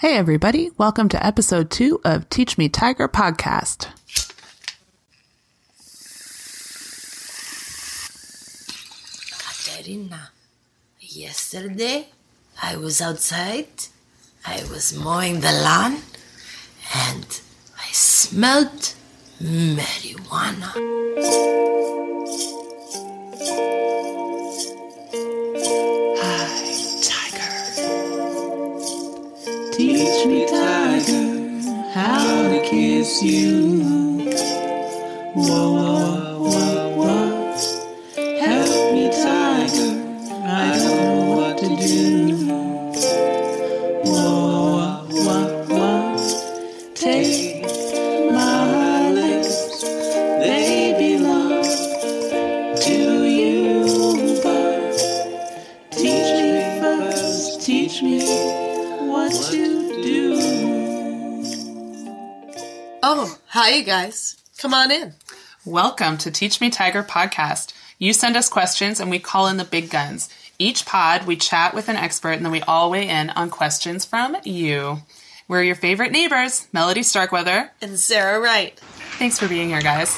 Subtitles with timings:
[0.00, 0.70] Hey, everybody.
[0.78, 3.88] Welcome to episode two of Teach Me Tiger podcast.
[9.38, 10.30] Katerina,
[11.00, 12.06] yesterday
[12.62, 13.68] I was outside,
[14.46, 15.98] I was mowing the lawn,
[16.94, 17.40] and
[17.78, 18.94] I smelled
[19.38, 21.10] marijuana.
[30.20, 30.44] Teach me,
[31.94, 33.80] how to kiss you.
[35.32, 36.29] Whoa, whoa,
[63.80, 64.36] You guys.
[64.58, 65.14] Come on in.
[65.64, 67.72] Welcome to Teach Me Tiger podcast.
[67.98, 70.28] You send us questions and we call in the big guns.
[70.58, 74.04] Each pod, we chat with an expert and then we all weigh in on questions
[74.04, 74.98] from you.
[75.48, 77.70] We're your favorite neighbors, Melody Starkweather.
[77.80, 78.78] And Sarah Wright.
[79.18, 80.14] Thanks for being here, guys.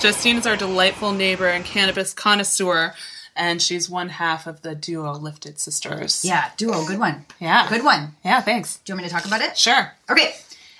[0.00, 2.94] Justine is our delightful neighbor and cannabis connoisseur,
[3.36, 6.24] and she's one half of the duo Lifted Sisters.
[6.24, 7.24] Yeah, duo, good one.
[7.38, 7.68] Yeah.
[7.68, 8.14] Good one.
[8.24, 8.78] Yeah, thanks.
[8.78, 9.56] Do you want me to talk about it?
[9.56, 9.92] Sure.
[10.10, 10.34] Okay.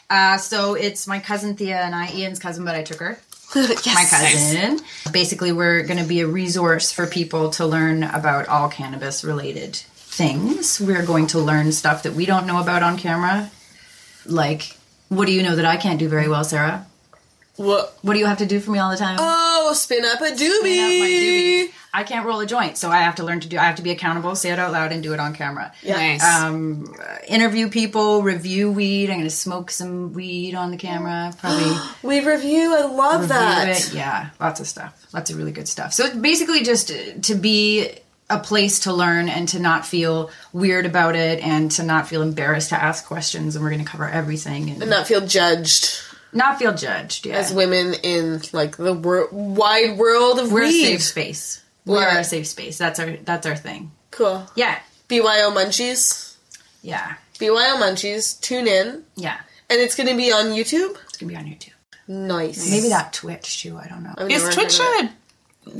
[0.08, 3.18] Uh, so it's my cousin Thea and I, Ian's cousin, but I took her.
[3.54, 3.94] yes.
[3.94, 4.84] My cousin.
[5.12, 9.76] Basically, we're going to be a resource for people to learn about all cannabis related
[9.76, 10.80] things.
[10.80, 13.50] We're going to learn stuff that we don't know about on camera.
[14.26, 14.76] Like,
[15.08, 16.86] what do you know that I can't do very well, Sarah?
[17.56, 17.98] What?
[18.02, 19.18] What do you have to do for me all the time?
[19.20, 20.60] Oh, spin up a doobie.
[20.60, 21.68] Clean up my doobies.
[21.92, 23.58] I can't roll a joint, so I have to learn to do.
[23.58, 25.72] I have to be accountable, say it out loud, and do it on camera.
[25.84, 26.22] Nice.
[26.24, 26.94] um,
[27.26, 29.10] interview people, review weed.
[29.10, 31.32] I'm going to smoke some weed on the camera.
[31.38, 32.74] Probably We review.
[32.76, 33.68] I love review that.
[33.68, 33.92] it.
[33.94, 35.06] Yeah, lots of stuff.
[35.12, 35.92] Lots of really good stuff.
[35.92, 36.92] So it's basically just
[37.24, 37.90] to be
[38.28, 42.22] a place to learn and to not feel weird about it and to not feel
[42.22, 43.56] embarrassed to ask questions.
[43.56, 46.02] And we're going to cover everything and, And not feel judged
[46.32, 47.26] not feel judged.
[47.26, 47.38] Yeah.
[47.38, 50.84] as women in like the wor- wide world of we're a weed.
[50.84, 51.59] safe space.
[51.86, 52.18] We're Yeah.
[52.18, 52.78] a safe space.
[52.78, 53.92] That's our that's our thing.
[54.10, 54.46] Cool.
[54.54, 54.78] Yeah.
[55.08, 56.34] BYO Munchies.
[56.82, 57.14] Yeah.
[57.38, 58.40] BYO Munchies.
[58.40, 59.04] Tune in.
[59.16, 59.38] Yeah.
[59.68, 60.96] And it's going to be on YouTube.
[61.08, 61.72] It's going to be on YouTube.
[62.08, 62.70] Nice.
[62.70, 63.76] Maybe that Twitch too.
[63.78, 64.14] I don't know.
[64.18, 65.04] I've Is never Twitch of it.
[65.06, 65.12] a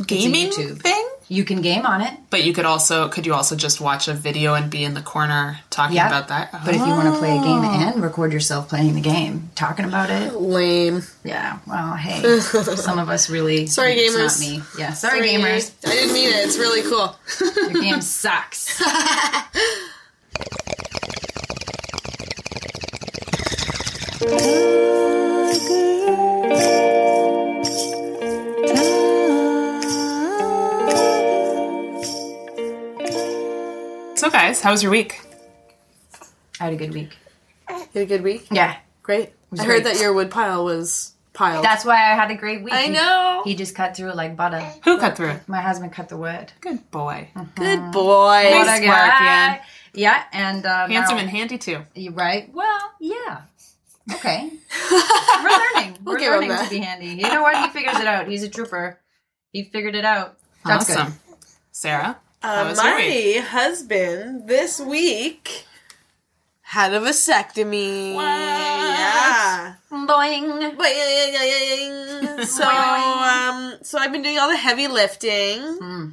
[0.07, 1.09] gaming thing?
[1.29, 2.13] You can game on it.
[2.29, 5.01] But you could also could you also just watch a video and be in the
[5.03, 6.09] corner talking Yeah.
[6.09, 6.51] about that?
[6.65, 7.93] But if you want to play a game oh.
[7.93, 11.03] and record yourself playing the game, talking about it, Lame.
[11.23, 11.59] yeah.
[11.69, 13.67] Well, hey, some of us really.
[13.67, 14.41] Sorry, gamers.
[14.41, 14.63] Not me.
[14.77, 14.93] Yeah.
[14.93, 15.73] Sorry, gamers.
[15.87, 16.47] I didn't mean it.
[16.47, 17.17] It's really cool.
[17.73, 18.83] Your game sucks.
[34.41, 35.21] guys, how was your week?
[36.59, 37.11] I had a good week.
[37.69, 38.47] You had a good week?
[38.51, 38.77] Yeah.
[39.03, 39.33] Great.
[39.51, 39.93] was I heard great.
[39.95, 41.63] that your wood pile was piled.
[41.63, 42.73] That's why I had a great week.
[42.73, 43.43] I know.
[43.45, 44.61] He just cut through it like butter.
[44.85, 45.47] Who cut through it?
[45.49, 46.53] My husband cut the wood.
[46.63, 47.29] Good boy.
[47.55, 48.51] Good boy.
[48.51, 49.53] What a work, guy.
[49.57, 49.61] Ian.
[49.93, 51.83] Yeah, and uh, Handsome now- and handy too.
[51.95, 52.51] You right?
[52.55, 53.43] Well, yeah.
[54.15, 54.51] Okay.
[54.91, 55.99] We're learning.
[56.03, 57.09] We're give him learning to be handy.
[57.09, 57.57] You know what?
[57.63, 58.27] He figures it out.
[58.27, 58.99] He's a trooper.
[59.53, 60.39] He figured it out.
[60.65, 61.15] That's awesome.
[61.73, 65.67] Sarah, how Uh, my husband this week
[66.63, 68.15] had a vasectomy.
[68.15, 69.75] Yeah.
[69.91, 70.09] good.
[70.09, 70.77] Boing.
[70.77, 72.45] Boing.
[72.47, 75.61] so um so I've been doing all the heavy lifting.
[75.61, 76.09] Hmm.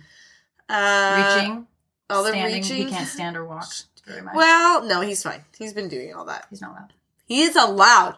[0.70, 1.68] Uh, Reaching.
[2.10, 2.56] all the standing.
[2.62, 2.78] reaching.
[2.78, 3.68] He can't stand or walk
[4.06, 4.36] very much.
[4.36, 5.46] Well, no, he's fine.
[5.58, 6.46] He's been doing all that.
[6.50, 6.94] he's not allowed.
[7.26, 8.18] He is allowed.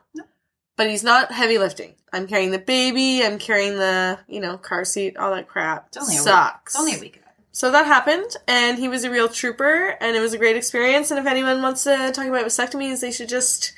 [0.78, 1.94] But he's not heavy lifting.
[2.14, 5.88] I'm carrying the baby, I'm carrying the, you know, car seat, all that crap.
[5.90, 6.54] It's only a Sucks.
[6.56, 6.62] week.
[6.66, 7.22] It's only a week.
[7.60, 11.12] So that happened, and he was a real trooper, and it was a great experience.
[11.12, 13.74] And if anyone wants to talk about vasectomies, they should just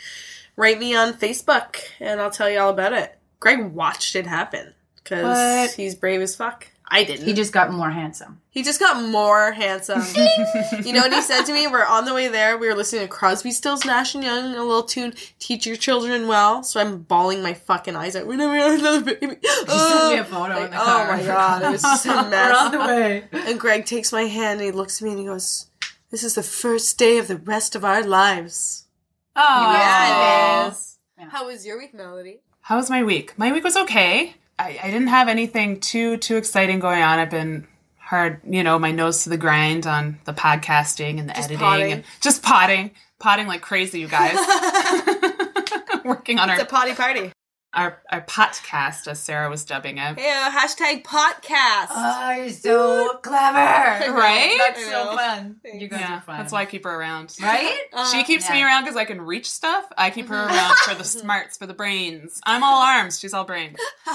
[0.55, 3.17] write me on Facebook, and I'll tell you all about it.
[3.39, 5.71] Greg watched it happen because What?
[5.71, 6.67] he's brave as fuck.
[6.93, 7.25] I didn't.
[7.25, 8.41] He just got more handsome.
[8.49, 10.01] He just got more handsome.
[10.83, 11.65] you know what he said to me?
[11.65, 12.57] We're on the way there.
[12.57, 16.27] We were listening to Crosby, Stills, Nash and Young, a little tune, "Teach Your Children
[16.27, 18.27] Well." So I'm bawling my fucking eyes out.
[18.27, 19.37] We're never gonna have another baby.
[19.41, 21.07] sent me a photo in the Oh car.
[21.15, 22.75] my god, it was just a mess.
[22.75, 23.23] way.
[23.31, 25.67] And Greg takes my hand and he looks at me and he goes,
[26.09, 28.85] "This is the first day of the rest of our lives."
[29.33, 30.97] Oh, Yeah, it is.
[31.29, 32.41] How was your week, Melody?
[32.59, 33.37] How was my week?
[33.39, 34.35] My week was okay.
[34.61, 37.19] I, I didn't have anything too too exciting going on.
[37.19, 37.67] I've been
[37.97, 41.91] hard, you know, my nose to the grind on the podcasting and the editing potting.
[41.93, 44.35] and just potting, potting like crazy, you guys.
[46.05, 47.31] Working on It's our a potty party.
[47.73, 50.17] Our our podcast, as Sarah was dubbing it.
[50.17, 51.87] Yeah, hashtag podcast.
[51.91, 54.11] Oh, you're so clever.
[54.21, 54.55] Right?
[54.57, 55.61] That's so fun.
[55.63, 56.37] You guys Yeah, are fun.
[56.37, 57.35] that's why I keep her around.
[57.41, 57.77] Right?
[58.11, 59.85] she keeps me around because I can reach stuff.
[59.97, 62.41] I keep her around for the smarts, for the brains.
[62.45, 63.19] I'm all arms.
[63.19, 63.77] She's all brains.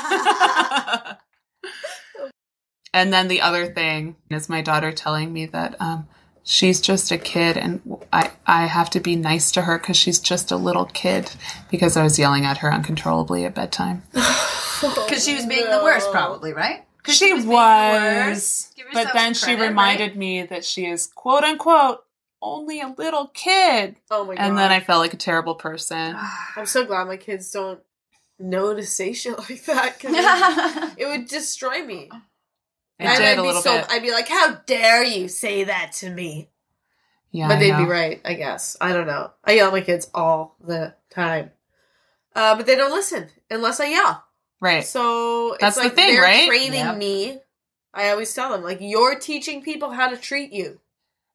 [2.93, 6.09] and then the other thing is my daughter telling me that um,
[6.47, 7.83] she's just a kid, and
[8.13, 11.31] I I have to be nice to her because she's just a little kid
[11.71, 14.05] because I was yelling at her uncontrollably at bedtime.
[14.83, 16.85] Oh, because she was being the worst, probably, right?
[17.03, 18.77] 'Cause She being the was, worst.
[18.77, 22.05] Give but yourself then some she credit, reminded me that she is quote unquote
[22.43, 23.97] only a little kid.
[24.11, 24.43] oh my god.
[24.43, 26.15] And then I felt like a terrible person.
[26.57, 27.81] I'm so glad my kids don't
[28.39, 32.11] know to say shit like that because it would destroy me.
[32.99, 33.87] It And did I'd a be little so bit.
[33.91, 36.51] I'd be like, "How dare you say that to me?"
[37.31, 38.77] Yeah, but I they'd be right, I guess.
[38.81, 39.31] I don't know.
[39.45, 41.51] I yell at my kids all the time,
[42.35, 44.25] uh, but they don't listen unless I yell.
[44.61, 44.85] Right.
[44.85, 46.47] So That's it's the like thing, they're right?
[46.49, 46.97] training Yep.
[46.97, 47.39] me.
[47.93, 50.81] I always tell them like, "You're teaching people how to treat you."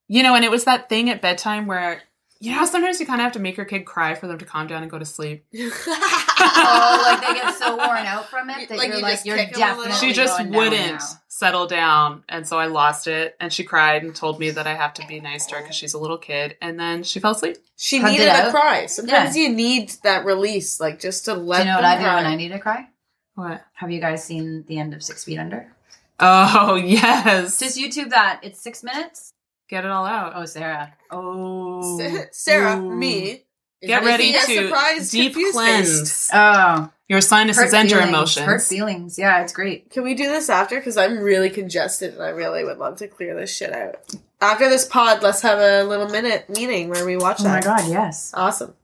[0.08, 2.02] You know, and it was that thing at bedtime where,
[2.42, 4.46] you know, sometimes you kind of have to make your kid cry for them to
[4.46, 5.46] calm down and go to sleep.
[5.54, 9.38] oh, like they get so worn out from it that Like you're you like you're
[9.38, 9.84] kick 'em a little?
[9.86, 10.08] definitely.
[10.10, 11.08] she just going wouldn't now.
[11.28, 12.24] settle down.
[12.28, 13.36] And so I lost it.
[13.40, 15.76] And she cried and told me that I have to be nice to her because
[15.76, 16.58] she's a little kid.
[16.62, 17.58] And then she fell asleep.
[17.78, 18.86] she Hugged needed it a cry.
[18.88, 21.58] Sometimes you need that release, like just to let.
[21.60, 22.26] Do you know what them I do when.
[22.26, 22.88] I need to cry?
[23.36, 23.64] What?
[23.74, 25.72] Have you guys seen the end of Six Feet Under?
[26.20, 27.60] Oh, yes.
[27.60, 28.40] Just YouTube that.
[28.44, 29.34] It's six minutes.
[29.72, 30.34] Get it all out.
[30.36, 30.94] Oh, Sarah.
[31.10, 32.94] Oh, Sa- Sarah, Ooh.
[32.96, 33.46] me.
[33.82, 36.30] Get ready to surprise deep confused cleanse face.
[36.32, 38.46] oh, your sinuses and your feelings, emotions.
[38.46, 39.18] Hurt feelings.
[39.18, 39.90] Yeah, it's great.
[39.90, 40.76] Can we do this after?
[40.76, 43.96] Because I'm really congested and I really would love to clear this shit out.
[44.40, 47.90] After this pod, let's have a little minute meeting where we watch Oh my god,
[47.90, 48.32] yes.
[48.36, 48.76] Awesome.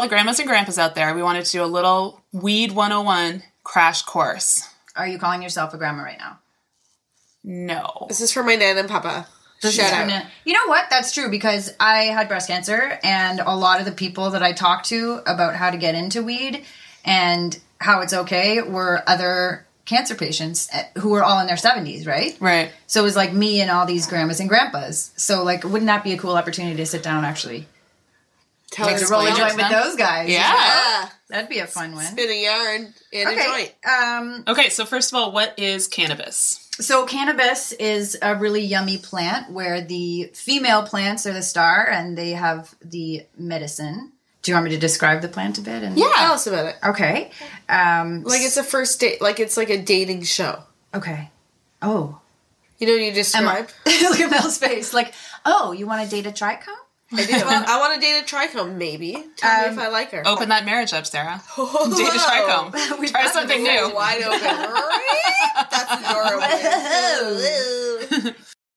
[0.00, 3.42] All the grandmas and grandpas out there, we wanted to do a little Weed 101
[3.64, 4.66] crash course.
[4.96, 6.38] Are you calling yourself a grandma right now?
[7.44, 8.06] No.
[8.08, 9.26] This is for my nan and papa.
[9.62, 10.08] This Shout out.
[10.08, 10.86] gonna- You know what?
[10.88, 14.52] That's true because I had breast cancer, and a lot of the people that I
[14.52, 16.64] talked to about how to get into weed
[17.04, 22.06] and how it's okay were other cancer patients eh, who were all in their 70s,
[22.06, 22.36] right?
[22.40, 22.70] Right.
[22.86, 25.10] So it was like me and all these grandmas and grandpas.
[25.16, 27.66] So, like, wouldn't that be a cool opportunity to sit down actually?
[28.70, 29.82] Tell Like to roll a explain joint with then.
[29.82, 30.28] those guys.
[30.28, 30.38] Yeah.
[30.54, 31.08] Yeah.
[31.28, 32.04] That'd be a fun one.
[32.04, 33.44] Spin a yarn and a Okay.
[33.44, 33.74] joint.
[33.84, 36.68] Um, Okay, so first of all, what is cannabis?
[36.80, 42.16] So cannabis is a really yummy plant where the female plants are the star and
[42.16, 44.12] they have the medicine.
[44.42, 45.82] Do you want me to describe the plant a bit?
[45.82, 46.76] And yeah, Tell us about it.
[46.84, 47.30] Okay.
[47.68, 50.62] Um Like it's a first date, like it's like a dating show.
[50.94, 51.30] okay.
[51.82, 52.20] Oh.
[52.78, 53.68] You know, you describe.
[53.86, 54.94] Look at Mel's face.
[54.94, 55.12] Like,
[55.44, 56.68] oh, you want to date a trichome?
[57.12, 57.32] I do.
[57.36, 59.24] I want to date a trichome, maybe.
[59.36, 60.22] Tell me Um, if I like her.
[60.26, 61.38] Open that marriage up, Sarah.
[61.56, 61.90] Whoa.
[61.96, 62.72] Date a trichome.
[63.00, 63.92] We've Try something new.
[63.94, 64.40] Wide open.
[65.70, 65.92] That's
[68.10, 68.34] adorable.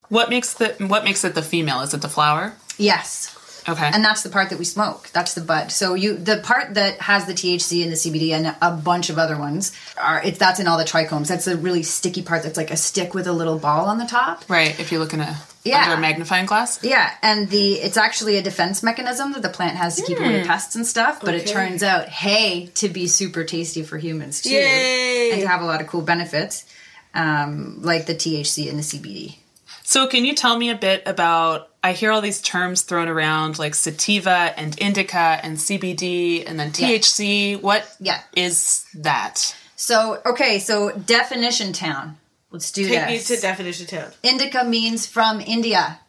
[0.10, 1.82] What makes the what makes it the female?
[1.82, 2.54] Is it the flower?
[2.78, 3.38] Yes.
[3.68, 3.90] Okay.
[3.94, 5.10] And that's the part that we smoke.
[5.14, 5.72] That's the bud.
[5.72, 9.18] So you the part that has the THC and the CBD and a bunch of
[9.18, 11.28] other ones are it's that's in all the trichomes.
[11.30, 14.06] That's the really sticky part that's like a stick with a little ball on the
[14.06, 14.44] top.
[14.50, 14.78] right.
[14.80, 15.84] If you look in a Yeah.
[15.84, 16.84] under a magnifying glass.
[16.84, 20.44] Yeah, and the it's actually a defense mechanism that the plant has to keep away
[20.44, 21.22] pests and stuff.
[21.22, 25.32] But it turns out, hey, to be super tasty for humans too, Yay.
[25.32, 26.66] and to have a lot of cool benefits,
[27.14, 29.38] um, like the THC and the CBD.
[29.84, 33.60] So can you tell me a bit about I hear all these terms thrown around
[33.60, 37.60] like sativa and indica and CBD and then THC.
[37.62, 38.22] What Yeah.
[38.36, 39.54] is that?
[39.76, 42.18] So okay, so definition town.
[42.54, 44.12] Let's do Take me to definition town.
[44.22, 46.00] Indica means from India.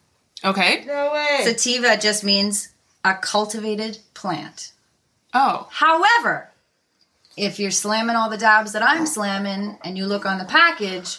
[0.44, 0.84] Okay.
[0.86, 1.40] No way.
[1.42, 2.68] Sativa just means
[3.02, 4.72] a cultivated plant.
[5.32, 5.68] Oh.
[5.70, 6.50] However,
[7.34, 11.18] if you're slamming all the dabs that I'm slamming and you look on the package,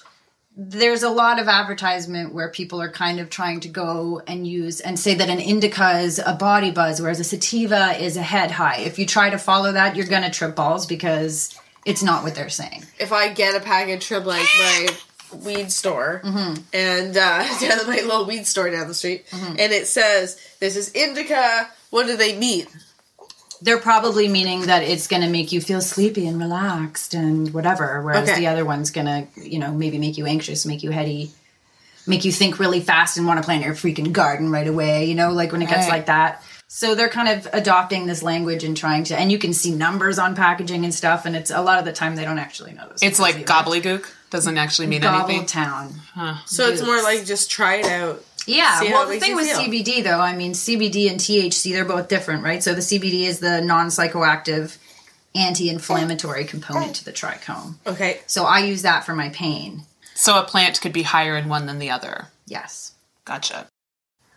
[0.56, 4.80] there's a lot of advertisement where people are kind of trying to go and use
[4.80, 8.52] and say that an indica is a body buzz, whereas a sativa is a head
[8.52, 8.78] high.
[8.78, 12.50] If you try to follow that, you're gonna trip balls because it's not what they're
[12.50, 12.86] saying.
[13.00, 14.88] if I get a package from like my
[15.44, 16.22] weed store
[16.74, 20.76] and uh, down at my little weed store down the street, and it says this
[20.76, 21.70] is indica.
[21.90, 22.68] What do they mean?
[23.62, 28.02] they're probably meaning that it's going to make you feel sleepy and relaxed and whatever,
[28.04, 28.40] whereas Okay.
[28.42, 31.32] the other one's going to, you know, maybe make you anxious, make you heady,
[32.06, 35.16] make you think really fast and want to plant your freaking garden right away, you
[35.16, 35.94] know, like when it gets Right.
[36.00, 36.44] like that.
[36.68, 40.20] So they're kind of adopting this language and trying to, and you can see numbers
[40.20, 42.88] on packaging and stuff, and it's a lot of the time they don't actually know
[42.90, 43.02] those.
[43.02, 43.46] It's like either.
[43.46, 44.06] gobbledygook.
[44.30, 45.38] Doesn't actually mean anything.
[45.38, 45.94] Gobble Town.
[46.46, 48.24] So it's more like just try it out.
[48.48, 49.58] Yeah, See well, the thing with feel.
[49.58, 52.62] CBD though, I mean, CBD and THC, they're both different, right?
[52.62, 54.78] So the CBD is the non psychoactive
[55.34, 57.76] anti inflammatory component to the trichome.
[57.86, 58.22] Okay.
[58.28, 59.84] So I use that for my pain.
[60.14, 62.28] So a plant could be higher in one than the other.
[62.46, 62.94] Yes.
[63.26, 63.68] Gotcha.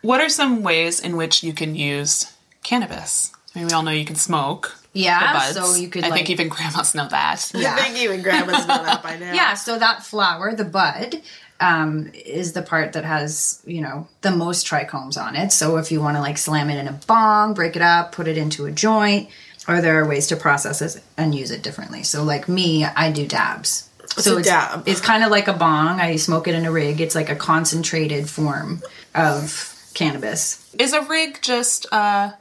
[0.02, 3.32] What are some ways in which you can use cannabis?
[3.54, 4.77] I mean, we all know you can smoke.
[4.92, 6.18] The Yeah, so you could I like.
[6.18, 7.50] think even grandmas know that.
[7.54, 7.74] Yeah.
[7.74, 9.32] I think even grandma's know that by now.
[9.34, 11.22] yeah, so that flower, the bud,
[11.60, 15.52] um, is the part that has, you know, the most trichomes on it.
[15.52, 18.28] So if you want to like slam it in a bong, break it up, put
[18.28, 19.28] it into a joint,
[19.66, 22.02] or there are ways to process it and use it differently.
[22.02, 23.88] So like me, I do dabs.
[24.16, 24.86] so a it's, dab?
[24.86, 26.00] it's kind of like a bong.
[26.00, 27.00] I smoke it in a rig.
[27.00, 28.82] It's like a concentrated form
[29.14, 30.74] of cannabis.
[30.78, 32.34] Is a rig just a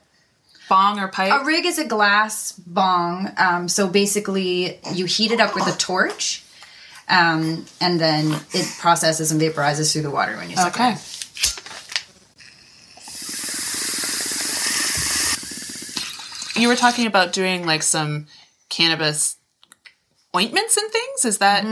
[0.69, 1.41] bong or pipe?
[1.41, 3.31] A rig is a glass bong.
[3.37, 6.43] Um, so basically, you heat it up with a torch,
[7.09, 10.79] um, and then it processes and vaporizes through the water when you suck it.
[10.79, 10.93] okay.
[10.93, 11.13] it.
[16.57, 18.25] You were talking about doing like some
[18.69, 19.37] cannabis
[20.35, 21.25] ointments and things.
[21.25, 21.65] Is that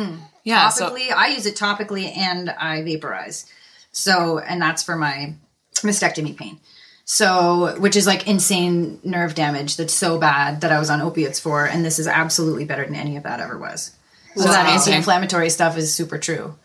[0.43, 0.69] yeah?
[0.69, 3.45] So Topically, I use it topically and I vaporize.
[3.91, 5.33] So, and that's for my
[5.75, 6.59] mastectomy pain.
[7.07, 11.39] So, which is like insane nerve damage that's so bad that I was on opiates
[11.39, 13.91] for, and this is absolutely better than any of that ever was.
[14.35, 16.55] So That's that anti-inflammatory stuff is super true,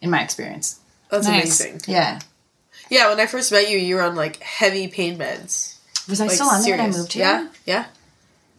[0.00, 0.78] in my experience.
[1.10, 1.60] That's Nice.
[1.60, 1.80] amazing.
[1.92, 2.20] Yeah.
[2.88, 5.76] Yeah, when I first met you, you were on like heavy pain meds.
[6.08, 7.24] Was I Like still on there when I moved here?
[7.24, 7.84] Yeah, yeah.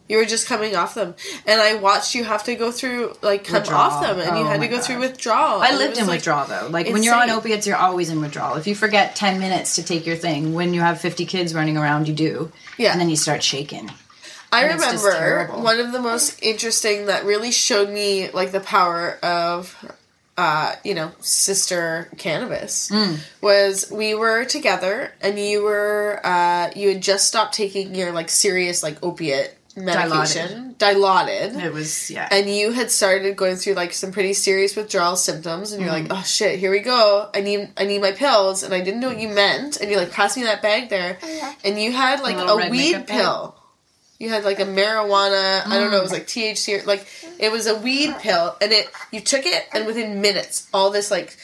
[0.08, 1.14] You were just coming off them,
[1.46, 3.80] and I watched you have to go through like come Withdrawal.
[3.80, 4.84] off them, and you Oh had to go God.
[4.84, 5.62] through withdrawal.
[5.62, 6.68] I lived in like, withdrawal though.
[6.70, 8.56] Like when you're on opiates, you're always in withdrawal.
[8.56, 11.78] If you forget 10 minutes to take your thing, when you have 50 kids running
[11.78, 12.52] around, you do.
[12.76, 12.92] Yeah.
[12.92, 13.90] And then you start shaking.
[14.50, 19.18] I and remember one of the most interesting that really showed me like the power
[19.22, 19.74] of
[20.36, 23.18] uh, you know, sister cannabis Mm.
[23.42, 28.28] was we were together and you were uh you had just stopped taking your like
[28.30, 30.74] serious like opiate medication.
[30.78, 31.56] dilated.
[31.56, 32.28] It was, yeah.
[32.30, 36.08] and you had started going through like some pretty serious withdrawal symptoms and you're Mm-hmm.
[36.08, 39.00] like oh shit here we go i need i need my pills and i didn't
[39.00, 41.18] know what you meant and you're like pass me that bag there
[41.64, 43.18] and you had like little a weed makeup bag.
[43.20, 43.56] pill
[44.18, 47.06] you had like a marijuana i don't know it was like thc or like
[47.38, 51.10] it was a weed pill and it you took it and within minutes all this
[51.10, 51.36] like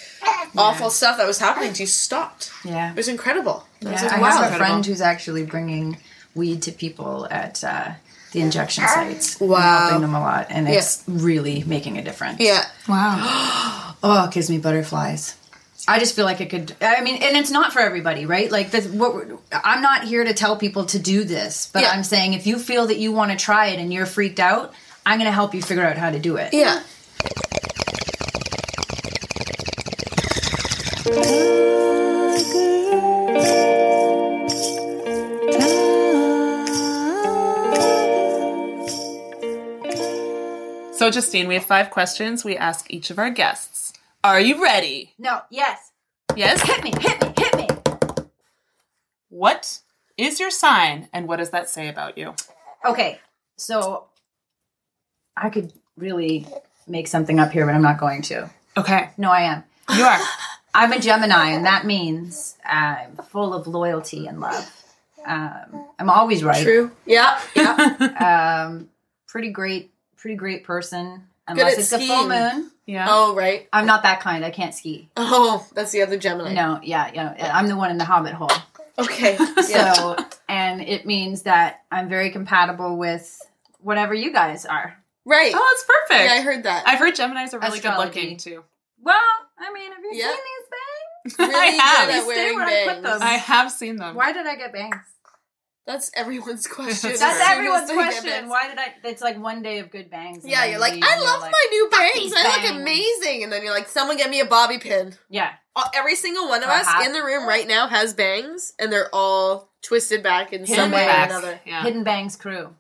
[0.57, 2.91] awful stuff that was happening to you stopped yeah.
[2.91, 4.27] it was incredible I was Yeah, like, I wow.
[4.29, 4.59] have a incredible.
[4.67, 5.99] friend who's actually bringing
[6.35, 7.93] weed to people at uh,
[8.33, 9.41] the injection sites.
[9.41, 9.79] and Wow.
[9.89, 10.47] helping them a lot.
[10.51, 12.41] And it's really making a difference.
[12.41, 13.95] yeah wow.
[14.03, 15.35] Oh, it gives me butterflies.
[15.89, 16.77] I just feel like it could.
[16.81, 18.49] I mean, and it's not for everybody, right?
[18.51, 21.91] Like, the, what we're- I'm not here to tell people to do this, but Yeah.
[21.91, 24.73] I'm saying if you feel that you want to try it and you're freaked out,
[25.07, 26.53] I'm going to help you figure out how to do it.
[26.53, 26.83] yeah
[41.09, 43.95] So Justine, we have five questions we ask each of our guests.
[44.23, 45.15] Are you ready?
[45.19, 45.91] No, yes.
[46.37, 46.61] Yes.
[46.61, 47.67] Hit me, hit me, hit me.
[49.31, 49.81] What
[50.19, 52.35] is your sign, and what does that say about you?
[52.85, 53.21] Okay,
[53.57, 54.09] so
[55.35, 56.47] I could really
[56.87, 58.51] make something up here, but I'm not going to.
[58.77, 59.65] Okay, No, I am.
[59.97, 60.21] you are.
[60.75, 64.71] I'm a Gemini, and that means I'm full of loyalty and love.
[65.25, 66.63] Um, I'm always right.
[66.63, 68.91] true yeah yeah Um,
[69.27, 71.25] pretty great, pretty great person.
[71.47, 72.29] Good Unless at it's a full skiing.
[72.29, 72.71] moon.
[72.85, 73.07] Yeah.
[73.09, 74.45] oh right I'm not that kind.
[74.45, 75.09] I can't ski.
[75.17, 77.51] oh that's the other gemini No, yeah, yeah.
[77.55, 78.51] I'm the one in the hobbit hole.
[78.99, 79.37] okay
[79.69, 79.93] yeah.
[79.95, 80.17] So,
[80.49, 83.41] and it means that I'm very compatible with
[83.81, 84.97] whatever you guys are.
[85.25, 86.29] right Oh, that's perfect.
[86.29, 86.85] Yeah, I heard that.
[86.87, 88.11] I've heard Gemini's are really Astrology.
[88.13, 88.65] good looking too.
[89.03, 89.17] Well,
[89.59, 90.29] I mean, have you Yeah.
[90.31, 91.39] seen these bangs?
[91.39, 92.09] really I good have.
[92.11, 93.19] at stay wearing where I put them.
[93.23, 94.15] I have seen them.
[94.17, 94.97] Why did I get bangs?
[95.89, 97.09] That's everyone's question.
[97.11, 97.51] That's as That's soon as
[97.91, 98.49] everyone's question.
[98.51, 98.95] Why did I?
[99.05, 100.45] It's like one day of good bangs.
[100.47, 102.15] Yeah, you're like, I love like, my new bangs.
[102.15, 103.43] these I look bangs." amazing.
[103.43, 105.15] And then you're like, someone get me a bobby pin.
[105.31, 107.07] Yeah, Uh, Every single one of Or a us hat.
[107.07, 111.07] in the room right now has bangs, and they're all twisted back in some way
[111.07, 111.33] bangs.
[111.33, 111.61] or another.
[111.65, 111.83] Yeah.
[111.85, 112.75] Hidden Bangs crew.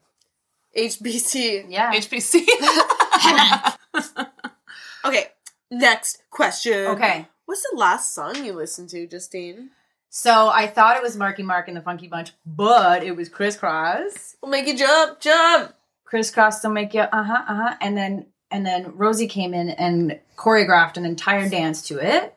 [0.76, 1.64] HBC.
[1.70, 1.90] Yeah.
[1.92, 2.46] HBC.
[5.04, 5.28] Okay,
[5.70, 6.88] next question.
[6.88, 7.26] okay.
[7.46, 9.70] What's the last song you listened to, Justine?
[10.10, 13.56] So I thought it was Marky Mark and the Funky Bunch, but it was Kris
[13.56, 14.36] Kross.
[14.42, 15.74] We'll make you jump, jump.
[16.04, 19.52] Kris Kross will make you uh huh uh huh, and then and then Rosie came
[19.52, 22.34] in and choreographed an entire dance to it.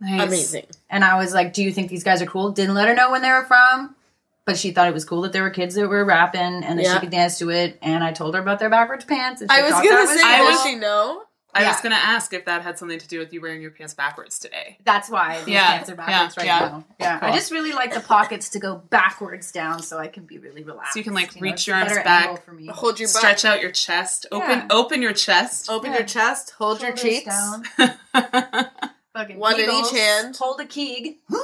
[0.00, 0.22] Nice.
[0.28, 0.66] Amazing.
[0.90, 3.10] And I was like, "Do you think these guys are cool?" Didn't let her know
[3.10, 3.96] when they were from,
[4.44, 6.84] but she thought it was cool that there were kids that were rapping and that
[6.84, 6.94] Yeah.
[6.94, 7.78] she could dance to it.
[7.82, 9.40] And I told her about their backwards pants.
[9.40, 11.22] And she I was gonna say, I does she know?
[11.64, 13.70] I was going to ask if that had something to do with you wearing your
[13.70, 14.78] pants backwards today.
[14.84, 16.68] That's why these Yeah, pants are backwards yeah, right yeah.
[16.68, 16.84] now.
[17.00, 17.28] Yeah, Cool.
[17.28, 20.62] I just really like the pockets to go backwards down, so I can be really
[20.64, 20.94] relaxed.
[20.94, 22.44] So you can, like, know, reach it's your arms back.
[22.44, 22.66] for me.
[22.66, 23.16] Hold your butt.
[23.16, 24.26] Stretch out your chest.
[24.32, 24.66] Open Yeah.
[24.70, 25.70] open your chest.
[25.70, 25.98] Open Yeah.
[25.98, 26.52] your chest.
[26.58, 27.26] Hold your Shoulders cheeks.
[27.26, 27.64] down.
[29.14, 30.36] Fucking One in each hand.
[30.36, 31.16] Hold a keeg.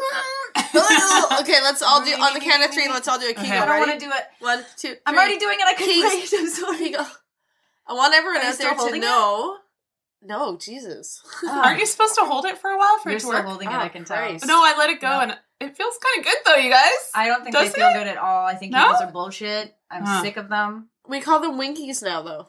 [0.54, 2.88] Okay, let's all do on the count of three.
[2.88, 3.44] Let's all do a kegel.
[3.44, 3.56] Okay.
[3.58, 3.90] I don't Ready?
[3.90, 4.22] want to do it.
[4.40, 4.94] One, two.
[5.06, 5.66] I'm already doing it.
[5.66, 6.32] I can't.
[6.40, 6.78] I'm sorry.
[6.90, 7.06] Kegel.
[7.86, 9.54] I want everyone Are you out there to know.
[9.56, 9.60] it?
[10.22, 10.52] Know.
[10.52, 11.22] No, Jesus.
[11.48, 13.46] Aren't you supposed to hold it for a while for You're it to still work?
[13.46, 13.74] holding it.
[13.74, 14.16] Oh, I can tell.
[14.16, 14.46] Christ.
[14.46, 15.20] No, I let it go No.
[15.20, 17.10] and it feels kind of good though, you guys.
[17.14, 17.94] I don't think Does they feel it?
[17.94, 18.46] good at all.
[18.46, 18.78] I think No?
[18.94, 19.74] Kegels are bullshit.
[19.90, 20.22] I'm Huh.
[20.22, 20.88] sick of them.
[21.06, 22.48] We call them winkies now, though.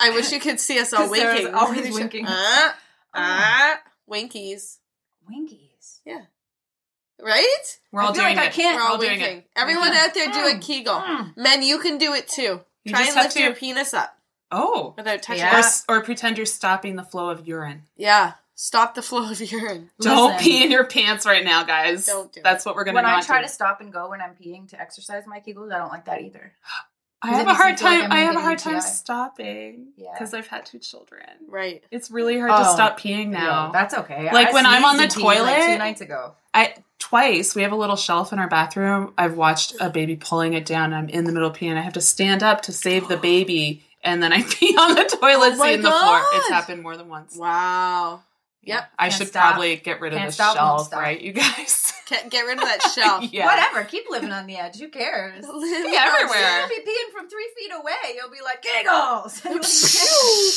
[0.00, 1.54] I wish you could see us all 'Cause Sarah's winking.
[1.54, 2.24] always winking.
[2.28, 2.76] Ah,
[3.14, 4.78] ah, winkies.
[5.28, 6.00] Winkies.
[6.04, 6.22] Yeah.
[7.20, 7.78] Right?
[7.92, 8.52] We're all I feel doing like I it.
[8.54, 9.38] can't- We're We're all all doing winking.
[9.38, 9.50] it.
[9.56, 9.98] Everyone Okay.
[9.98, 10.62] out there do a Mm.
[10.62, 10.94] kegel.
[11.00, 11.36] Mm.
[11.36, 12.64] Men, you can do it too.
[12.84, 14.18] You Try just and have lift to- your penis up
[14.54, 14.94] Oh.
[14.96, 15.56] without touching Yeah.
[15.56, 15.82] Or, it.
[16.00, 17.82] or pretend you're stopping the flow of urine.
[17.96, 18.34] Yeah.
[18.54, 19.90] Stop the flow of urine.
[20.00, 20.44] Don't Listen.
[20.44, 22.06] pee in your pants right now, guys.
[22.06, 23.46] Don't do That's what we're gonna When I try do.
[23.46, 26.20] to stop and go when I'm peeing to exercise my Kegels, I don't like that
[26.22, 26.52] either.
[27.20, 28.12] I have a hard makes me feel like time.
[28.12, 28.86] I'm I gonna have a hard time UTI.
[28.88, 30.10] stopping Yeah.
[30.12, 31.22] because I've had two children.
[31.48, 31.82] Right.
[31.90, 32.74] It's really hard to Oh.
[32.74, 33.66] stop peeing now.
[33.66, 34.30] Yeah, that's okay.
[34.30, 36.34] Like, I when I'm on the and peed, like, toilet- two nights ago.
[36.52, 39.14] I twice we have a little shelf in our bathroom.
[39.18, 40.92] I've watched a baby pulling it down.
[40.92, 41.76] I'm in the middle of peeing.
[41.76, 45.02] I have to stand up to save the baby, and then I pee on the
[45.04, 46.22] toilet Oh seat in the floor.
[46.34, 47.36] It's happened more than once.
[47.36, 48.22] Wow.
[48.62, 48.90] Yep.
[48.98, 49.52] I should stop.
[49.52, 51.92] probably get rid of Can't the stop, shelf, right, you guys?
[52.06, 53.24] Get, get rid of that shelf.
[53.32, 53.46] yeah.
[53.46, 53.82] Whatever.
[53.84, 54.78] Keep living on the edge.
[54.78, 55.42] Who cares?
[55.42, 56.60] Live Pee everywhere.
[56.60, 58.14] You'll be peeing from three feet away.
[58.14, 59.40] You'll be like, giggles.
[59.40, 60.52] Pew, pew.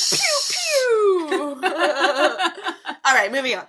[1.62, 1.70] pew.
[3.06, 3.66] All right, moving on.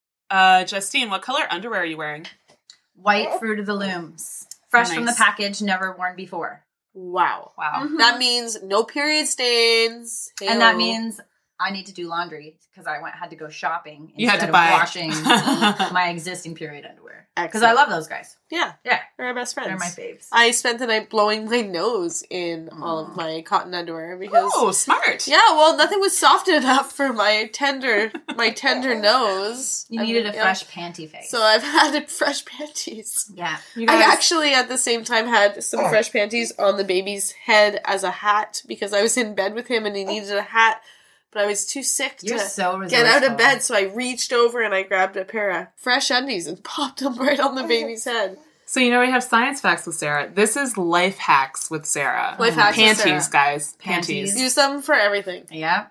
[0.30, 2.26] uh, Justine, what color underwear are you wearing?
[2.96, 4.44] White Fruit of the Looms.
[4.68, 6.64] Fresh from the package, never worn before.
[6.94, 7.52] Wow.
[7.56, 7.82] Wow.
[7.84, 7.96] Mm-hmm.
[7.96, 10.32] That means no period stains.
[10.46, 11.20] And that means
[11.62, 14.50] I need to do laundry because I went had to go shopping You had to
[14.50, 15.10] buy- washing
[15.92, 17.28] my existing period underwear.
[17.34, 18.36] Because I love those guys.
[18.50, 19.68] Yeah, Yeah, they're our best friends.
[19.68, 20.26] they're my faves.
[20.32, 24.70] I spent the night blowing my nose in all of my cotton underwear because Oh,
[24.72, 25.26] smart.
[25.26, 29.86] yeah, well, nothing was soft enough for my tender my tender nose.
[29.88, 31.30] You needed a fresh panty face.
[31.30, 33.30] So I've had fresh panties.
[33.34, 33.56] yeah.
[33.74, 37.80] You I actually, at the same time, had some fresh panties on the baby's head
[37.86, 40.08] as a hat because I was in bed with him and he oh.
[40.08, 40.82] needed a hat,
[41.32, 43.62] but I was too sick You're to so get out of bed.
[43.62, 47.16] So I reached over and I grabbed a pair of fresh undies and popped them
[47.16, 48.38] right on the baby's head.
[48.66, 50.30] so you know we have science facts with Sarah.
[50.32, 52.36] This is life hacks with Sarah.
[52.38, 53.32] Life mm, hacks with Panties, Sarah.
[53.32, 53.72] guys.
[53.78, 54.30] Panties.
[54.30, 54.40] Panties.
[54.40, 55.44] Use them for everything.
[55.50, 55.86] Yeah.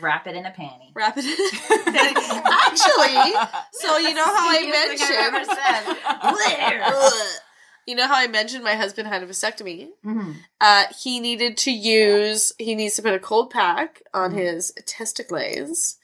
[0.00, 0.90] Wrap it in a panty.
[0.94, 1.24] Wrap it.
[1.24, 2.42] In a panty.
[2.66, 3.32] Actually,
[3.72, 7.40] so you know how I Sneakiest thing I've ever mentioned.
[7.86, 9.88] You know how I mentioned my husband had a vasectomy.
[10.04, 10.36] Mhm.
[10.60, 12.52] Uh, he needed to use.
[12.58, 15.96] He needs to put a cold pack on his testicles,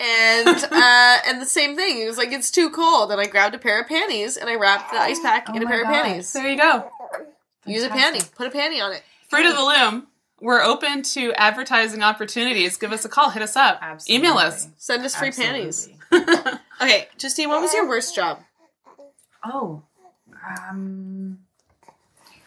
[0.00, 1.96] and uh, and the same thing.
[1.96, 4.56] He was like, "It's too cold," and I grabbed a pair of panties and I
[4.56, 5.90] wrapped the ice pack Oh in a pair God.
[5.90, 6.32] of panties.
[6.32, 6.90] There you go.
[7.66, 8.34] Use a panty.
[8.34, 9.02] Put a panty on it.
[9.28, 10.06] Fruit of the Loom.
[10.40, 12.76] We're open to advertising opportunities.
[12.76, 13.30] Give us a call.
[13.30, 13.78] Hit us up.
[13.82, 14.28] Absolutely.
[14.28, 14.68] Email us.
[14.76, 15.88] Send us free panties.
[16.80, 18.38] Okay, Justine, what was your worst job?
[19.44, 19.82] Oh.
[20.70, 21.38] Um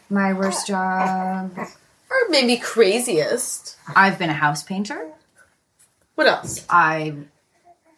[0.09, 1.57] my worst job.
[1.57, 3.77] Or maybe craziest?
[3.95, 5.11] I've been a house painter.
[6.15, 6.65] What else?
[6.69, 7.15] I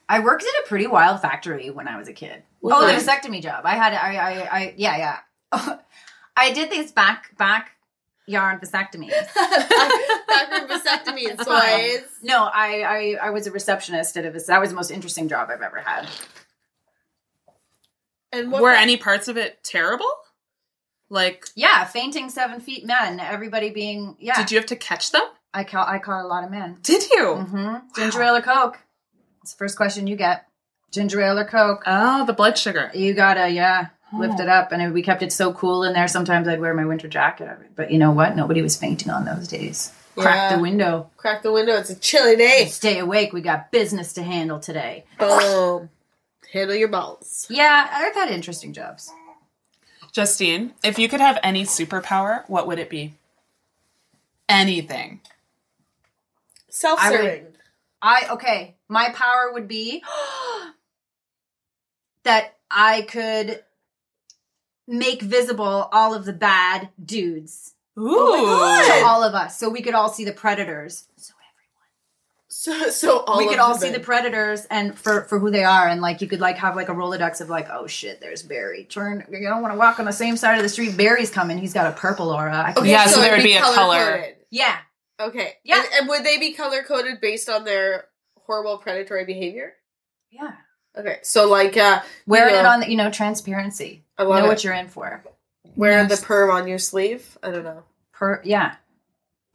[0.07, 2.43] I worked at a pretty wild factory when I was a kid.
[2.63, 3.65] Oh, the vasectomy job.
[3.65, 5.19] I had I I, I yeah
[5.51, 5.77] yeah.
[6.37, 7.71] I did these back back
[8.27, 9.09] yarn vasectomy.
[10.27, 12.07] Backroom vasectomy toys.
[12.21, 15.49] No, I, I I was a receptionist at a that was the most interesting job
[15.51, 16.07] I've ever had.
[18.33, 20.09] And what Were any parts of it terrible?
[21.09, 23.19] Like, Yeah, fainting seven feet men.
[23.19, 24.35] Everybody being yeah.
[24.35, 25.21] did you have to catch them?
[25.53, 26.79] I caught I caught a lot of men.
[26.81, 27.25] Did you?
[27.25, 27.75] Mm-hmm.
[27.95, 28.79] Ginger ale or Coke?
[29.43, 30.47] It's the first question you get.
[30.91, 31.83] Ginger ale or Coke?
[31.85, 32.89] Oh, the blood sugar.
[32.95, 34.43] You gotta, yeah, lift Oh.
[34.43, 34.71] it up.
[34.71, 36.07] And we kept it so cool in there.
[36.07, 37.49] Sometimes I'd wear my winter jacket.
[37.75, 38.35] But you know what?
[38.35, 39.91] Nobody was fainting on those days.
[40.15, 40.55] Crack Yeah.
[40.57, 41.09] the window.
[41.17, 41.73] Crack the window.
[41.75, 42.65] It's a chilly day.
[42.67, 43.33] Stay awake.
[43.33, 45.05] We got business to handle today.
[45.19, 45.89] Boom.
[46.53, 47.47] Handle your balls.
[47.49, 49.11] Yeah, I've had interesting jobs.
[50.11, 53.15] Justine, if you could have any superpower, what would it be?
[54.47, 55.21] Anything.
[56.69, 57.47] Self-serving.
[58.03, 58.75] I okay.
[58.87, 60.03] My power would be
[62.23, 63.63] that I could
[64.87, 68.03] make visible all of the bad dudes Ooh.
[68.05, 71.07] Oh to all of us, so we could all see the predators.
[71.17, 71.33] So
[72.55, 75.49] So, so all we of could all the see the predators and for for who
[75.49, 78.21] they are, and like you could like have like a rolodex of like, oh shit,
[78.21, 78.83] there's Barry.
[78.85, 80.95] Turn, you don't want to walk on the same side of the street.
[80.95, 81.57] Barry's coming.
[81.57, 82.55] He's got a purple aura.
[82.55, 84.25] I can- Okay, Yeah, so there it'd would be a color.
[84.51, 84.77] yeah,
[85.19, 85.53] Okay.
[85.63, 85.77] Yeah.
[85.79, 88.05] And, and would they be color coded based on their
[88.45, 89.73] horrible predatory behavior?
[90.29, 90.51] yeah.
[90.95, 91.17] Okay.
[91.23, 94.03] So like uh Wearing it know, on, the, you know, transparency.
[94.17, 94.49] I love know it.
[94.49, 95.23] what you're in for.
[95.75, 96.19] wearing Yes.
[96.19, 97.35] the perm on your sleeve.
[97.41, 97.83] I don't know.
[98.11, 98.75] Per, yeah.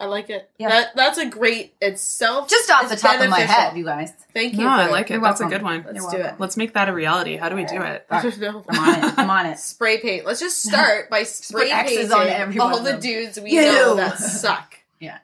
[0.00, 0.48] I like it.
[0.58, 0.68] Yeah.
[0.68, 2.48] That that's a great itself.
[2.48, 3.54] Just off the it's top of my beneficial.
[3.62, 4.12] head, you guys.
[4.32, 4.61] Thank you.
[4.61, 5.14] No, I like it.
[5.14, 5.82] You're That's a good one.
[5.84, 6.34] Let's You're do welcome.
[6.37, 6.40] it.
[6.40, 7.37] Let's make that a reality.
[7.37, 8.06] How do we do it?
[8.08, 8.64] I don't know.
[8.68, 9.18] I'm on it.
[9.18, 9.58] I'm on it.
[9.58, 10.24] Spray paint.
[10.24, 13.62] Let's just start by spray X's painting on every all the dudes we You.
[13.62, 14.76] know that suck.
[15.00, 15.18] Yeah.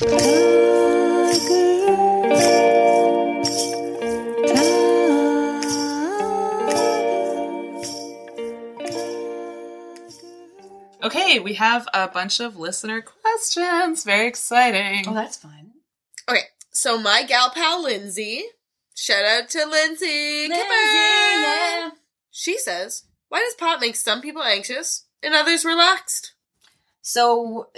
[11.02, 14.04] Okay, we have a bunch of listener questions.
[14.04, 15.04] Very exciting.
[15.08, 15.72] Oh, that's fun.
[16.28, 18.44] Okay, so my gal pal Lindsay,
[18.94, 20.48] shout out to Lindsay.
[20.48, 21.92] Come on.
[22.30, 26.32] She says, "Why does pot make some people anxious and others relaxed?"
[27.02, 27.68] So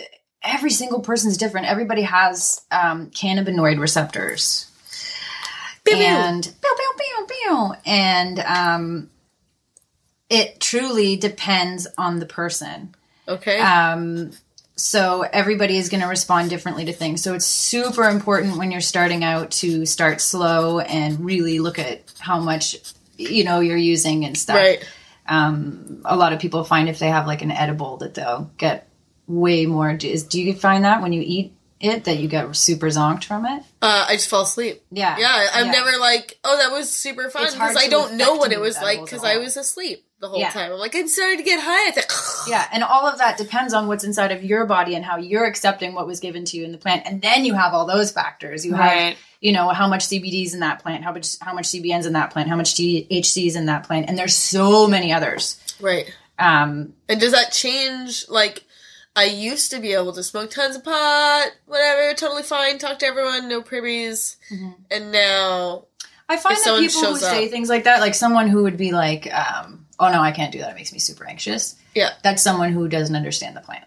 [0.42, 1.66] every single person's different.
[1.66, 4.70] Everybody has um, cannabinoid receptors.
[5.84, 6.04] Pew, pew.
[6.04, 7.74] and pew, pew, pew, pew.
[7.86, 9.10] and um,
[10.28, 12.94] it truly depends on the person.
[13.28, 13.58] Okay.
[13.58, 14.32] Um,
[14.76, 17.22] so everybody is going to respond differently to things.
[17.22, 22.02] So it's super important when you're starting out to start slow and really look at
[22.18, 22.76] how much
[23.16, 24.56] you know you're using and stuff.
[24.56, 24.84] right.
[25.26, 28.88] Um, a lot of people find if they have like an edible that they'll get
[29.26, 29.94] way more.
[29.94, 33.46] Do, do you find that when you eat it that you get super zonked from
[33.46, 33.62] it?
[33.80, 34.82] Uh, I just fall asleep.
[34.90, 35.16] Yeah.
[35.18, 35.72] Yeah, I'm Yeah.
[35.72, 39.00] never like, oh, that was super fun because I don't know what it was like
[39.00, 40.50] because I was asleep the whole Yeah.
[40.50, 40.72] time.
[40.72, 41.88] I'm like, I'm starting to get high.
[41.90, 42.10] It's like,
[42.48, 45.44] Yeah, and all of that depends on what's inside of your body and how you're
[45.44, 47.02] accepting what was given to you in the plant.
[47.06, 48.64] And then you have all those factors.
[48.66, 49.16] You have, Right.
[49.40, 52.30] you know, how much CBD's in that plant, how much how much CBN's in that
[52.30, 55.56] plant, how much THC's in that plant, and there's so many others.
[55.80, 56.10] right.
[56.38, 58.28] Um, And does that change?
[58.28, 58.64] Like,
[59.16, 63.06] I used to be able to smoke tons of pot, whatever, totally fine, talk to
[63.06, 64.36] everyone, no privys,
[64.90, 65.84] and now,
[66.28, 67.50] I find that people who shows say up.
[67.52, 70.58] things like that, like someone who would be like, um, "Oh no, I can't do
[70.60, 70.70] that.
[70.70, 73.84] It makes me super anxious." yeah, That's someone who doesn't understand the plant.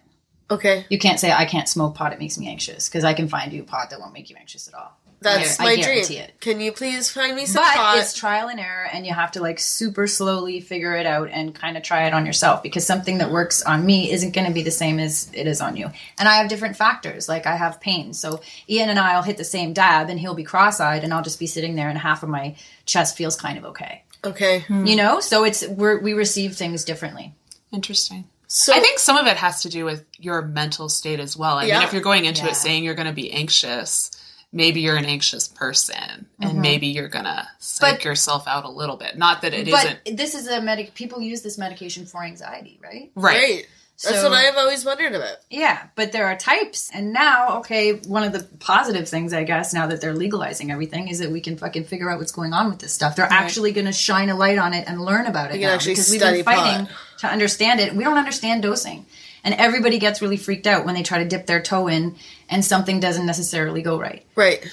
[0.50, 2.14] okay, You can't say, "I can't smoke pot.
[2.14, 4.68] It makes me anxious," because I can find you pot that won't make you anxious
[4.68, 4.98] at all.
[5.20, 6.20] that's I my guarantee dream.
[6.26, 6.40] it.
[6.40, 7.98] Can you please find me some but pot?
[7.98, 11.56] it's trial and error and you have to like super slowly figure it out and
[11.56, 14.54] kind of try it on yourself because something that works on me isn't going to
[14.54, 15.90] be the same as it is on you
[16.20, 18.40] and i have different factors like i have pain so
[18.70, 21.48] ian and i'll hit the same dab and he'll be cross-eyed and i'll just be
[21.48, 25.44] sitting there and half of my chest feels kind of okay okay, you know so
[25.44, 27.34] it's we're, we receive things differently
[27.72, 28.26] Interesting.
[28.48, 31.58] so I think some of it has to do with your mental state as well.
[31.58, 31.80] I Yeah.
[31.80, 32.52] mean, if you're going into Yeah.
[32.52, 34.12] it saying you're going to be anxious,
[34.54, 36.62] maybe you're an anxious person and mm-hmm.
[36.62, 39.18] maybe you're going to psych But- yourself out a little bit.
[39.18, 42.80] Not that it but not this is a medic people use this medication for anxiety
[42.82, 43.36] right right.
[43.36, 43.68] Right.
[44.04, 45.38] That's So- what I've always wondered about.
[45.50, 46.92] Yeah, but there are types.
[46.94, 51.08] And now, okay, one of the positive things, I guess, now that they're legalizing everything,
[51.08, 53.16] is that we can fucking figure out what's going on with this stuff.
[53.16, 55.74] They're actually going to shine a light on it and learn about it can now
[55.74, 56.96] actually because we've been fighting pot.
[57.20, 57.96] to understand it.
[57.96, 59.08] We don't understand dosing.
[59.44, 62.18] And everybody gets really freaked out when they try to dip their toe in
[62.50, 64.26] and something doesn't necessarily go right.
[64.36, 64.64] Right.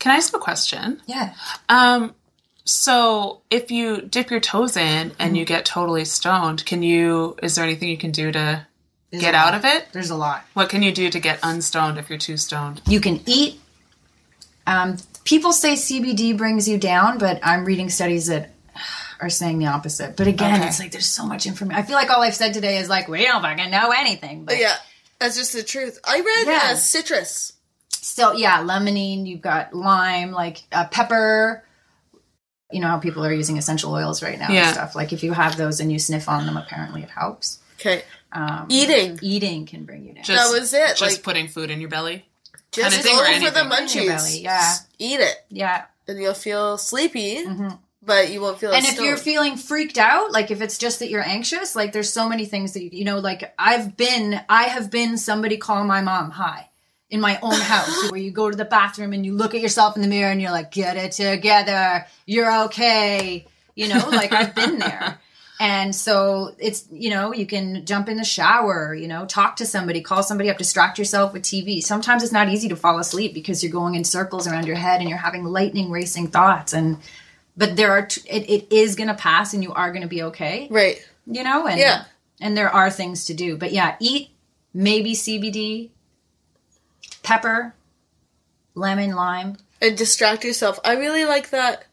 [0.00, 1.00] Can I ask a question?
[1.06, 1.32] Yeah.
[1.70, 2.14] Um,
[2.66, 7.54] so if you dip your toes in and you get totally stoned, can you, is
[7.54, 8.66] there anything you can do to
[9.12, 9.54] get out lot.
[9.54, 9.86] of it?
[9.92, 10.44] There's a lot.
[10.54, 12.82] What can you do to get unstoned if you're too stoned?
[12.86, 13.60] You can eat.
[14.66, 18.50] Um, people say CBD brings you down, but I'm reading studies that
[19.20, 20.16] are saying the opposite.
[20.16, 20.66] But again, Okay.
[20.68, 21.80] it's like there's so much information.
[21.80, 24.44] I feel like all I've said today is like we don't fucking know anything.
[24.44, 24.74] But Yeah.
[25.18, 25.98] That's just the truth.
[26.04, 26.72] I read Yeah.
[26.72, 27.52] uh, citrus.
[27.90, 29.26] still, yeah, limonene.
[29.26, 31.62] You've got lime, like uh, pepper.
[32.72, 34.66] You know how people are using essential oils right now Yeah.
[34.66, 34.94] and stuff.
[34.94, 37.58] Like if you have those and you sniff on them, apparently it helps.
[37.78, 38.02] Okay.
[38.32, 39.18] Um, Eating.
[39.22, 40.24] eating can bring you down.
[40.24, 42.26] Just, That was it, Just like- putting food in your belly?
[42.72, 44.02] Just Kinda thing go for the anything.
[44.04, 44.16] Your munchies.
[44.16, 44.58] belly, yeah.
[44.60, 45.44] Just eat it.
[45.48, 47.44] yeah, And you'll feel sleepy,
[48.02, 50.98] but you won't feel and as if you're feeling freaked out like if it's just
[51.00, 54.40] that you're anxious like there's so many things that you, you know like i've been
[54.48, 56.68] i have been somebody call my mom hi
[57.10, 59.94] in my own house where you go to the bathroom and you look at yourself
[59.96, 64.54] in the mirror and you're like get it together you're okay you know like i've
[64.54, 65.18] been there
[65.58, 69.64] And so it's, you know, you can jump in the shower, you know, talk to
[69.64, 71.80] somebody, call somebody up, distract yourself with TV.
[71.82, 75.00] Sometimes it's not easy to fall asleep because you're going in circles around your head
[75.00, 76.74] and you're having lightning racing thoughts.
[76.74, 76.98] And,
[77.56, 80.08] but there are, t- it, it is going to pass and you are going to
[80.08, 80.98] be okay, Right.
[81.24, 81.66] you know?
[81.66, 82.04] And, Yeah.
[82.38, 83.56] and there are things to do.
[83.56, 84.28] But yeah, eat
[84.74, 85.88] maybe CBD,
[87.26, 87.74] pepper,
[88.74, 89.58] lemon, lime.
[89.82, 90.80] And distract yourself.
[90.84, 91.84] I really like that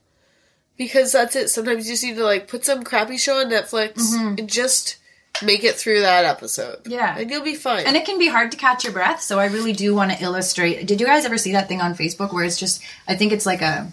[0.77, 1.49] because that's it.
[1.49, 4.97] Sometimes you just need to like put some crappy show on Netflix and just
[5.43, 6.77] make it through that episode.
[6.83, 6.91] Mm-hmm.
[6.91, 7.17] Yeah.
[7.17, 7.85] And you'll be fine.
[7.85, 9.21] And it can be hard to catch your breath.
[9.21, 10.85] So I really do want to illustrate.
[10.85, 13.45] Did you guys ever see that thing on Facebook where it's just, I think it's
[13.45, 13.91] like a,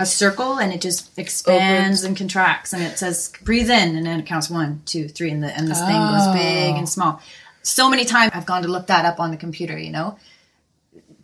[0.00, 4.20] a circle and it just expands and contracts and it says breathe in and then
[4.20, 7.20] it counts one, two, three, and the and this thing goes big and small.
[7.62, 10.18] So many times I've gone to look that up on the computer, you know,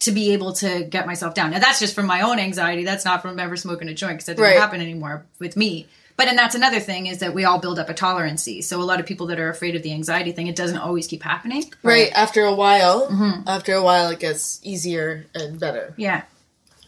[0.01, 1.51] to be able to get myself down.
[1.51, 2.85] Now that's just from my own anxiety.
[2.85, 4.59] That's not from ever smoking a joint because that doesn't Right.
[4.61, 5.87] happen anymore with me.
[6.17, 8.61] But and that's another thing is that we all build up a tolerancy.
[8.61, 11.07] So a lot of people that are afraid of the anxiety thing, it doesn't always
[11.07, 11.65] keep happening.
[11.83, 13.49] right after a while, Mm-hmm.
[13.49, 15.95] after a while, it gets easier and better.
[15.97, 16.23] Yeah.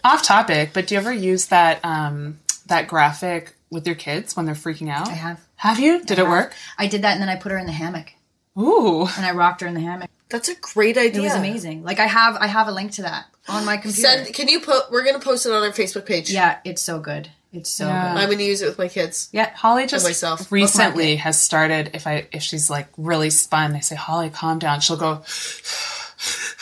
[0.05, 4.45] Off topic, but do you ever use that um, that graphic with your kids when
[4.47, 5.09] they're freaking out?
[5.09, 5.41] I have.
[5.57, 6.05] Have you?
[6.05, 6.55] Did it work?
[6.77, 8.13] I did that and then I put her in the hammock
[8.59, 9.07] Ooh.
[9.17, 10.11] and I rocked her in the hammock.
[10.33, 11.21] That's a great idea.
[11.21, 11.85] It was amazing.
[11.85, 14.09] Like I have I have a link to that on my computer.
[14.09, 14.35] Send.
[14.35, 14.91] Can you put?
[14.91, 16.31] We're gonna post it on our Facebook page.
[16.33, 17.29] yeah, it's so good.
[17.53, 18.15] It's so Yeah.
[18.15, 18.23] good.
[18.23, 19.29] I'm gonna use it with my kids.
[19.31, 19.51] Yeah.
[19.55, 20.51] Holly just myself.
[20.51, 21.91] recently has started.
[21.95, 25.23] If I if she's like really spun, I say, "Holly, calm down." She'll go,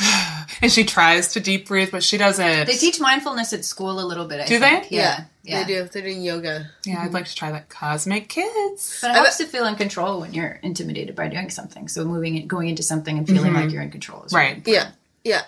[0.62, 2.66] and she tries to deep breathe, but she doesn't.
[2.66, 4.40] They teach mindfulness at school a little bit.
[4.40, 4.88] I Do think.
[4.88, 4.96] they?
[4.96, 5.24] Yeah.
[5.42, 5.64] Yeah.
[5.64, 5.88] They do.
[5.88, 6.70] They're doing yoga.
[6.84, 7.68] yeah, I'd like to try that.
[7.68, 8.98] Cosmic kids.
[9.00, 11.88] But it helps to feel in control when you're intimidated by doing something.
[11.88, 13.62] So moving it, going into something and feeling mm-hmm.
[13.62, 14.62] like you're in control is Right.
[14.66, 14.90] Yeah.
[15.24, 15.42] Yeah.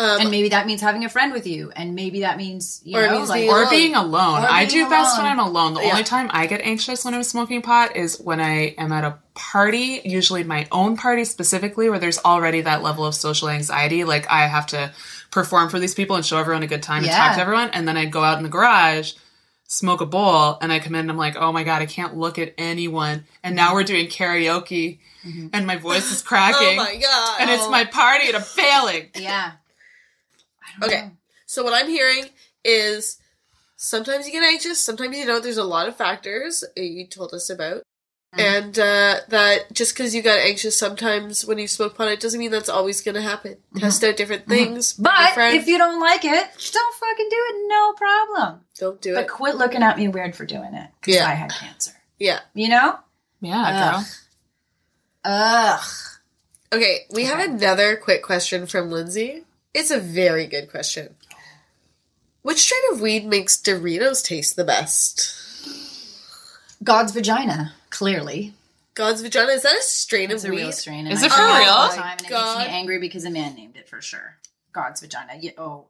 [0.00, 2.96] Um, And maybe that means having a friend with you, and maybe that means you
[2.96, 3.70] Or know, means like being Or alone.
[3.70, 4.44] being alone.
[4.44, 5.26] Or I being do best when.
[5.26, 5.74] I'm alone.
[5.74, 5.90] The Yeah.
[5.90, 9.18] only time I get anxious when I'm smoking pot is when I am at a
[9.34, 14.04] party, usually my own party specifically, where there's already that level of social anxiety.
[14.04, 14.92] Like I have to
[15.32, 17.70] perform for these people and show everyone a good time and talk to everyone.
[17.70, 19.14] And then I go out in the garage,
[19.66, 22.16] smoke a bowl, and I come in and I'm like, oh my God, I can't
[22.16, 23.24] look at anyone.
[23.42, 24.98] And now we're doing karaoke
[25.52, 26.78] and my voice is cracking.
[26.78, 27.36] oh my god.
[27.40, 29.08] and it's my party and I'm failing.
[29.16, 29.52] yeah.
[30.82, 31.10] I don't Okay.
[31.46, 32.26] So what I'm hearing
[32.64, 33.18] is
[33.76, 35.42] sometimes you get anxious, sometimes you don't.
[35.42, 37.82] There's a lot of factors uh, you told us about.
[38.36, 38.40] Mm-hmm.
[38.40, 42.38] And uh, that just because you got anxious sometimes when you smoke pot, it doesn't
[42.38, 43.56] mean that's always going to happen.
[43.78, 44.92] Test out different things.
[44.92, 45.02] Mm-hmm.
[45.04, 45.56] But friend.
[45.56, 47.68] if you don't like it, don't fucking do it.
[47.68, 48.60] No problem.
[48.78, 49.26] don't do But it.
[49.28, 51.26] But quit looking at me weird for doing it because Yeah.
[51.26, 51.92] I had cancer.
[52.18, 52.40] Yeah.
[52.52, 52.98] You know?
[53.40, 54.06] Yeah, girl.
[55.24, 55.80] Ugh.
[56.70, 59.44] Okay, we have another quick question from Lindsay.
[59.78, 61.14] It's a very good question.
[62.42, 65.36] Which strain of weed makes Doritos taste the best?
[66.82, 68.54] God's vagina, clearly.
[68.94, 70.34] God's vagina is that a strain of weed?
[70.34, 70.62] It's of a weed?
[70.62, 71.06] real strain.
[71.06, 71.46] Is it for real?
[71.46, 72.58] all the oh time, and it God.
[72.58, 74.38] makes me angry because a man named it for sure.
[74.72, 75.34] God's vagina.
[75.38, 75.86] Yeah, oh.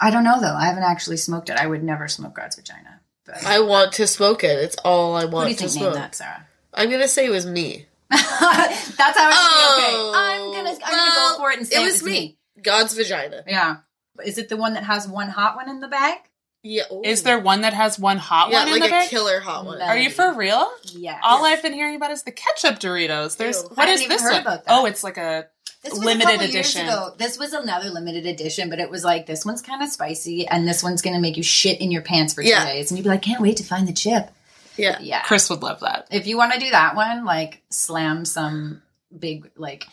[0.00, 0.54] I don't know though.
[0.54, 1.56] I haven't actually smoked it.
[1.56, 3.00] I would never smoke God's vagina.
[3.24, 4.56] But I want to smoke it.
[4.60, 5.24] It's all I want.
[5.24, 5.94] who do want you to think smoke.
[5.94, 6.46] named that, Sarah?
[6.72, 7.86] I'm gonna say it was me.
[8.10, 9.96] That's how it should Oh, be okay.
[9.96, 12.38] Oh, I'm gonna I'm gonna go for it and say it was me.
[12.62, 13.42] God's vagina.
[13.46, 13.76] Yeah.
[14.24, 16.18] Is it the one that has one hot one in the bag?
[16.62, 16.84] Yeah.
[16.90, 17.02] ooh.
[17.04, 19.08] Is there one that has one hot yeah, one in like the a bag?
[19.10, 19.80] killer hot one?
[19.82, 20.68] Are you for real?
[20.84, 21.18] Yeah.
[21.22, 23.36] All I've been hearing about is the ketchup Doritos.
[23.36, 23.68] There's Ew.
[23.74, 24.40] what I is even this heard one?
[24.40, 24.72] about that.
[24.72, 25.46] Oh, it's like a
[25.82, 26.86] This was limited a edition.
[26.86, 27.14] Years ago.
[27.18, 30.66] This was another limited edition, but it was like this one's kind of spicy, and
[30.66, 32.60] this one's gonna make you shit in your pants for Yeah.
[32.64, 34.30] two days, and you'd be like, can't wait to find the chip.
[34.76, 34.98] Yeah.
[35.00, 35.22] Yeah.
[35.22, 36.08] Chris would love that.
[36.10, 38.82] If you want to do that one, like slam some
[39.16, 39.86] big like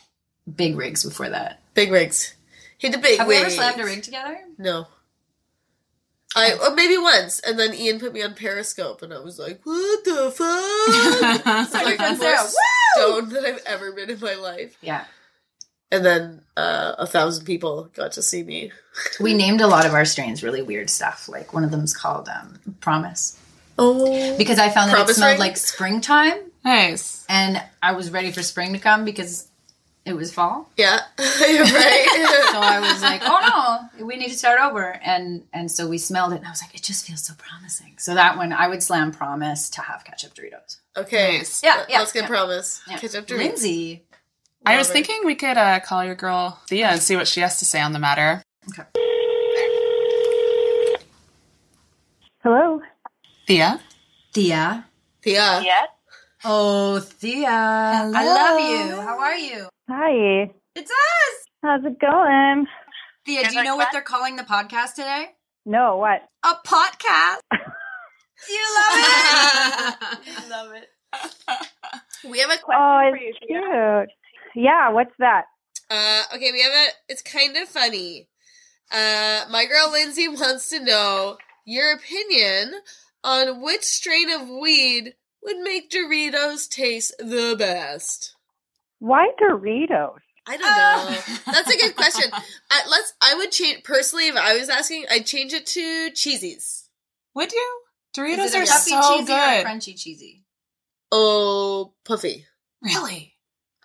[0.54, 1.62] big rigs before that.
[1.74, 2.36] Big rigs.
[2.78, 4.38] Hit the big Have we ever slammed a rig together?
[4.58, 4.88] No.
[6.36, 9.62] I well, maybe once, and then Ian put me on Periscope, and I was like,
[9.65, 12.58] "What the fuck?" It's like the most
[12.96, 14.76] stoned that I've ever been in my life.
[14.82, 15.06] Yeah.
[15.91, 18.72] And then uh, a thousand people got to see me.
[19.19, 21.30] We named a lot of our strains really weird stuff.
[21.30, 23.38] Like one of them's called um, Promise
[23.77, 25.39] Oh, because I found that it smelled ring?
[25.39, 27.25] like springtime, nice.
[27.27, 29.47] and I was ready for spring to come because
[30.05, 30.69] it was fall.
[30.77, 32.39] yeah, You're right.
[32.53, 35.97] So I was like, "Oh no, we need to start over." And and so we
[35.97, 38.67] smelled it, and I was like, "It just feels so promising." So that one, I
[38.67, 40.77] would slam Promise to have ketchup Doritos.
[40.95, 41.63] okay, Nice.
[41.63, 42.27] Yeah, yeah, let's get yeah.
[42.27, 42.81] promise.
[42.88, 42.97] Yeah.
[42.99, 43.38] Ketchup Doritos.
[43.38, 44.03] Lindsay.
[44.65, 47.57] I was thinking we could uh, call your girl Thea and see what she has
[47.59, 48.43] to say on the matter.
[48.69, 48.83] Okay.
[52.43, 52.81] Hello.
[53.47, 53.79] Thea?
[54.34, 54.86] Thea.
[55.25, 55.62] Yeah.
[55.62, 55.88] Yes.
[56.43, 57.47] Oh, Thea.
[57.49, 58.95] I love you.
[59.01, 59.67] How are you?
[59.89, 60.51] Hi.
[60.75, 61.45] It's us.
[61.62, 62.67] How's it going?
[63.25, 65.27] Thea, do you know what they're calling the podcast today?
[65.65, 66.21] No, what?
[66.43, 67.39] A podcast.
[68.49, 69.95] You love it.
[70.38, 70.89] I love it.
[72.29, 73.29] We have a question Oh, for you.
[73.29, 74.06] it's Tia.
[74.53, 74.65] cute.
[74.65, 75.43] Yeah, what's that?
[75.89, 76.88] Uh, okay, we have a.
[77.08, 78.27] It's kind of funny.
[78.91, 82.73] Uh, my girl Lindsay wants to know your opinion
[83.23, 88.36] on which strain of weed would make Doritos taste the best.
[88.99, 90.17] Why Doritos?
[90.45, 90.67] I don't know.
[90.71, 91.41] Ah.
[91.45, 92.29] That's a good question.
[92.71, 93.13] I, let's.
[93.21, 95.05] I would change personally if I was asking.
[95.09, 96.83] I'd change it to cheesies.
[97.36, 97.79] Would you?
[98.15, 99.65] Doritos Is it are a puffy so cheesy good.
[99.65, 100.43] or crunchy cheesy?
[101.12, 102.45] Oh, puffy.
[102.81, 103.33] Really?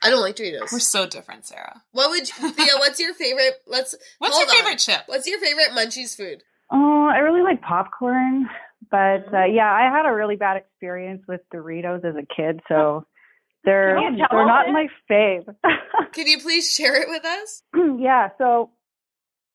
[0.02, 0.72] I don't like Doritos.
[0.72, 1.82] We're so different, Sarah.
[1.92, 2.72] What would you, Thea?
[2.78, 3.54] What's your favorite?
[3.66, 3.94] Let's.
[4.18, 4.62] What's hold your on.
[4.64, 5.02] favorite chip?
[5.06, 6.42] What's your favorite munchies food?
[6.70, 8.48] Oh, I really like popcorn,
[8.90, 13.06] but uh, yeah, I had a really bad experience with Doritos as a kid, so
[13.64, 14.72] they're Can you tell they're not us?
[14.72, 15.54] my fave.
[16.12, 17.62] Can you please share it with us?
[17.98, 18.70] yeah, so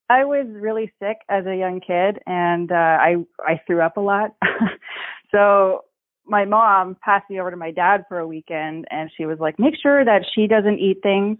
[0.09, 4.01] I was really sick as a young kid, and uh, I I threw up a
[4.01, 4.35] lot.
[5.31, 5.85] so
[6.25, 9.59] my mom passed me over to my dad for a weekend, and she was like,
[9.59, 11.37] "Make sure that she doesn't eat things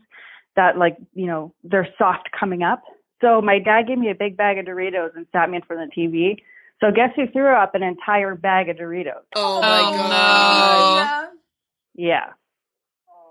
[0.55, 2.81] that like you know they're soft coming up."
[3.21, 5.83] So my dad gave me a big bag of Doritos and sat me in front
[5.83, 6.41] of the TV.
[6.83, 9.23] So guess who threw up an entire bag of Doritos?
[9.35, 11.23] Oh my Oh, god.
[11.23, 11.29] no.
[11.95, 12.25] Yeah.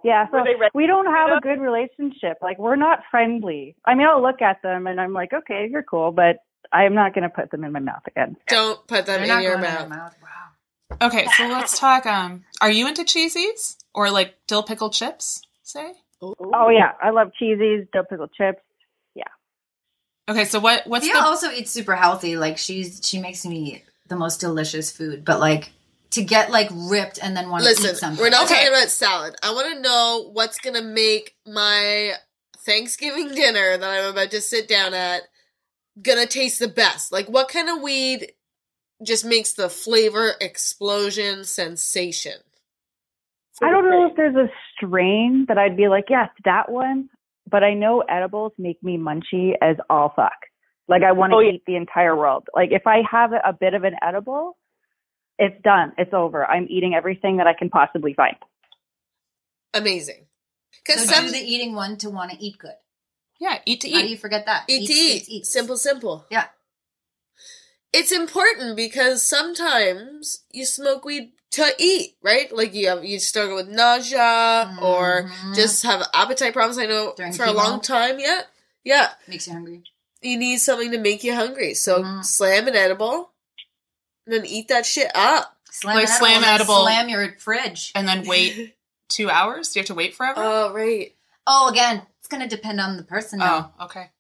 [0.03, 2.39] Yeah, so Were they ready we don't have a good relationship.
[2.41, 3.77] Like we're not friendly.
[3.85, 6.39] I mean, I'll look at them and I'm like, okay, you're cool, but
[6.73, 8.37] I'm not going to put them in my mouth again.
[8.49, 9.85] Don't put them They're in not your mouth.
[9.85, 10.15] in mouth.
[10.23, 11.07] Wow.
[11.09, 12.07] Okay, so let's talk.
[12.07, 15.43] Um, are you into cheesies or like dill pickle chips?
[15.63, 15.93] Say.
[16.23, 18.63] Oh yeah, I love cheesies, dill pickle chips.
[20.29, 20.87] Okay, so what?
[20.87, 21.21] What's Thea the?
[21.23, 22.37] also eats super healthy.
[22.37, 25.25] Like she's she makes me the most delicious food.
[25.25, 25.73] But like
[26.11, 28.23] to get like ripped and then want to eat Listen, something.
[28.23, 28.55] we're not Okay.
[28.55, 29.35] talking about salad.
[29.43, 32.13] I want to know what's gonna make my
[32.65, 35.23] Thanksgiving dinner that I'm about to sit down at
[36.01, 37.11] gonna taste the best.
[37.13, 38.33] Like, what kind of weed
[39.05, 42.35] just makes the flavor explosion sensation?
[43.63, 47.09] I don't know if there's a strain that I'd be like, yes, that one.
[47.53, 50.33] But I know edibles make me munchy as all fuck.
[50.89, 51.53] Like I want to Oh, yeah.
[51.53, 52.49] eat the entire world.
[52.55, 54.57] Like if I have a bit of an edible,
[55.39, 55.93] it's done.
[55.99, 56.45] It's over.
[56.45, 58.37] I'm eating everything that I can possibly find.
[59.75, 60.27] Amazing.
[60.85, 62.75] Because so some do the eating one to want to eat good.
[63.41, 63.95] Yeah, eat to eat.
[63.95, 64.65] How do you forget that?
[64.69, 64.93] eat to
[65.33, 65.47] eat.
[65.47, 66.27] Simple, simple.
[66.31, 66.47] Yeah.
[67.93, 72.51] It's important because sometimes you smoke weed to eat, right?
[72.55, 75.55] Like you have you struggle with nausea or Mhm.
[75.55, 76.79] just have appetite problems.
[76.79, 78.43] I know During for a long time, yeah,
[78.85, 79.11] yeah.
[79.29, 79.83] Makes you hungry.
[80.23, 82.25] You need something to make you hungry, so Mhm.
[82.25, 83.33] slam an edible,
[84.27, 85.57] and then eat that shit up.
[85.71, 86.83] Slam Like an slam edible.
[86.83, 87.93] Slam your fridge.
[87.95, 88.77] and then wait
[89.09, 89.73] two hours.
[89.73, 90.41] Do you have to wait forever?
[90.43, 91.15] Oh right.
[91.47, 93.41] Oh, again, it's gonna depend on the person.
[93.41, 93.73] now.
[93.79, 94.11] oh, okay.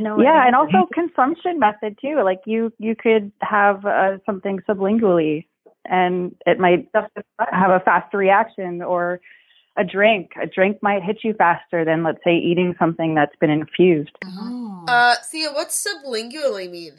[0.00, 2.22] No, yeah, and also consumption method too.
[2.22, 5.47] Like you, you could have uh, something sublingually,
[5.88, 9.20] and it might have a faster reaction, or
[9.76, 10.32] a drink.
[10.40, 14.16] A drink might hit you faster than, let's say, eating something that's been infused.
[14.26, 14.84] Oh.
[14.88, 16.92] Uh, Thea, what's sublingually mean?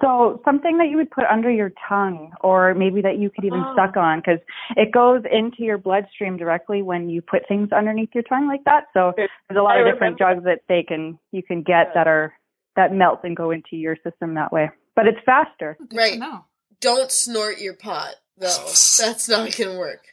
[0.00, 3.64] So something that you would put under your tongue, or maybe that you could even
[3.64, 3.74] Oh.
[3.76, 4.40] suck on, because
[4.76, 8.86] it goes into your bloodstream directly when you put things underneath your tongue like that.
[8.92, 10.42] So there's a lot I of different remember.
[10.42, 12.32] drugs that they can you can get that are
[12.74, 14.68] that melt and go into your system that way.
[14.96, 15.76] But it's faster.
[15.78, 16.18] Good to Right.
[16.18, 16.44] know.
[16.84, 18.46] Don't snort your pot, though.
[18.66, 20.04] That's not gonna work.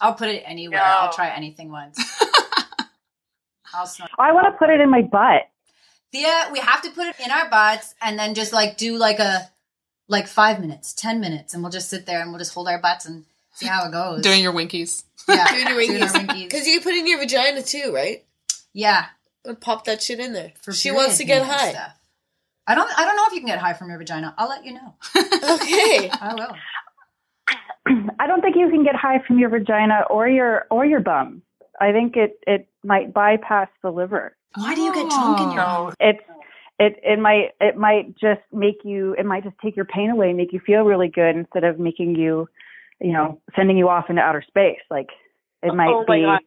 [0.00, 0.78] I'll put it anywhere.
[0.78, 0.84] No.
[0.84, 1.98] I'll try anything once.
[3.74, 4.10] I'll snort.
[4.18, 5.48] I want to put it in my butt.
[6.12, 9.18] Thea, we have to put it in our butts and then just like do like
[9.18, 9.50] a
[10.08, 12.78] like five minutes, ten minutes, and we'll just sit there and we'll just hold our
[12.80, 13.24] butts and
[13.54, 14.22] see how it goes.
[14.22, 15.04] Doing your winkies.
[15.28, 16.12] yeah, Doing your winkies.
[16.12, 16.44] winkies.
[16.44, 18.24] Because you can put it in your vagina too, right?
[18.72, 19.06] yeah.
[19.44, 20.52] And pop that shit in there.
[20.60, 21.70] For she wants to get high.
[21.70, 21.97] stuff.
[22.68, 22.90] I don't.
[22.98, 24.34] I don't know if you can get high from your vagina.
[24.38, 24.94] I'll let you know.
[25.54, 26.10] Okay.
[26.20, 26.54] I will.
[28.20, 31.42] I don't think you can get high from your vagina or your or your bum.
[31.80, 34.36] I think it it might bypass the liver.
[34.54, 35.92] Why do you get drunk in your Oh.
[35.98, 36.20] It's
[36.78, 40.28] it it might it might just make you it might just take your pain away,
[40.28, 42.48] and make you feel really good instead of making you,
[43.00, 44.80] you know, sending you off into outer space.
[44.90, 45.08] Like
[45.62, 46.40] it might oh my be god,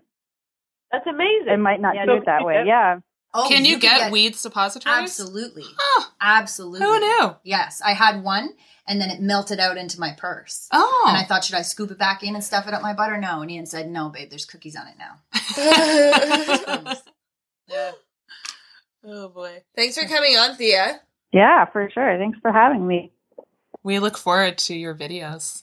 [0.93, 1.49] that's amazing.
[1.53, 2.55] it might not Yeah, do so it that way.
[2.57, 2.99] get- Yeah.
[3.37, 4.95] Oh, Can you, could get, weed suppositories?
[4.97, 5.65] Absolutely.
[5.79, 6.87] Oh, Absolutely.
[6.87, 7.35] who knew?
[7.43, 8.51] Yes, I had one,
[8.87, 10.69] and then it melted out into my purse.
[10.73, 11.05] Oh.
[11.09, 13.11] And I thought, should I scoop it back in and stuff it up my butt
[13.11, 13.41] or no?
[13.43, 16.95] And Ian said, no, babe, there's cookies on it now.
[17.69, 17.93] Yeah.
[19.07, 19.63] Oh boy.
[19.77, 20.99] Thanks for coming on, Thea.
[21.31, 22.17] Yeah, for sure.
[22.17, 23.13] Thanks for having me.
[23.83, 25.63] We look forward to your videos.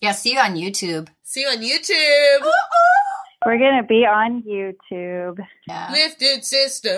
[0.00, 1.08] yeah, see you on YouTube.
[1.22, 2.50] See you on YouTube.
[3.44, 5.38] We're gonna be on YouTube.
[5.66, 5.90] Yeah.
[5.92, 6.92] Lifted Sisters.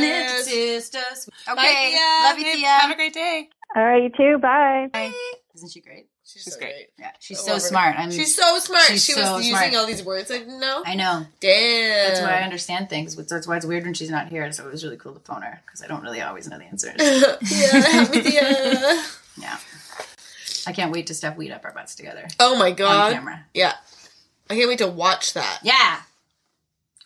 [0.00, 1.28] Lift sisters.
[1.46, 1.92] Bye, Okay.
[1.92, 2.28] Thea.
[2.28, 2.66] Love you, Hey, Thea.
[2.68, 3.48] Have a great day.
[3.76, 4.38] All right, you too.
[4.38, 4.88] Bye.
[5.54, 6.08] Isn't she great?
[6.26, 6.88] She's, She's so great.
[6.98, 7.60] Yeah, she's I so her.
[7.60, 7.98] smart.
[7.98, 8.84] I'm, She's so smart.
[8.86, 9.64] she's she so was smart.
[9.66, 10.82] using all these words I didn't know.
[10.86, 11.26] I know.
[11.40, 12.08] Damn.
[12.08, 13.14] That's why I understand things.
[13.14, 14.50] That's why it's weird when she's not here.
[14.52, 16.64] So it was really cool to phone her because I don't really always know the
[16.64, 16.94] answers.
[16.98, 19.02] yeah, I'm with ya.
[19.36, 19.58] yeah.
[20.66, 23.12] I can't wait to step weed up our butts together Oh my on god.
[23.12, 23.44] camera.
[23.52, 23.74] Yeah.
[24.50, 25.60] I can't wait to watch that.
[25.62, 26.00] Yeah.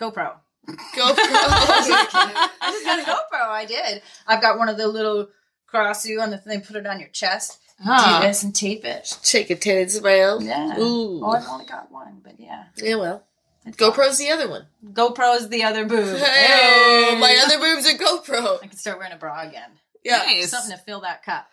[0.01, 0.34] GoPro.
[0.66, 1.24] Go pro.
[1.24, 3.49] I just got a GoPro.
[3.49, 4.03] I did.
[4.26, 5.28] I've got one of the little
[5.66, 6.61] cross you on the thing.
[6.61, 7.59] Put it on your chest.
[7.86, 8.20] Oh.
[8.20, 9.16] Do this and tape it.
[9.22, 10.43] Shake a titted smile.
[10.43, 10.78] Yeah.
[10.78, 11.20] Ooh.
[11.24, 12.64] Oh, I've only got one, but yeah.
[12.76, 13.24] Yeah, well.
[13.66, 14.66] GoPro's the other one.
[14.93, 16.16] GoPro's the other boob.
[16.18, 18.62] Hey, my other boobs are GoPro.
[18.62, 19.70] I can start wearing a bra again.
[20.05, 20.18] Yeah.
[20.18, 20.51] Nice.
[20.51, 21.47] Something to fill that cup.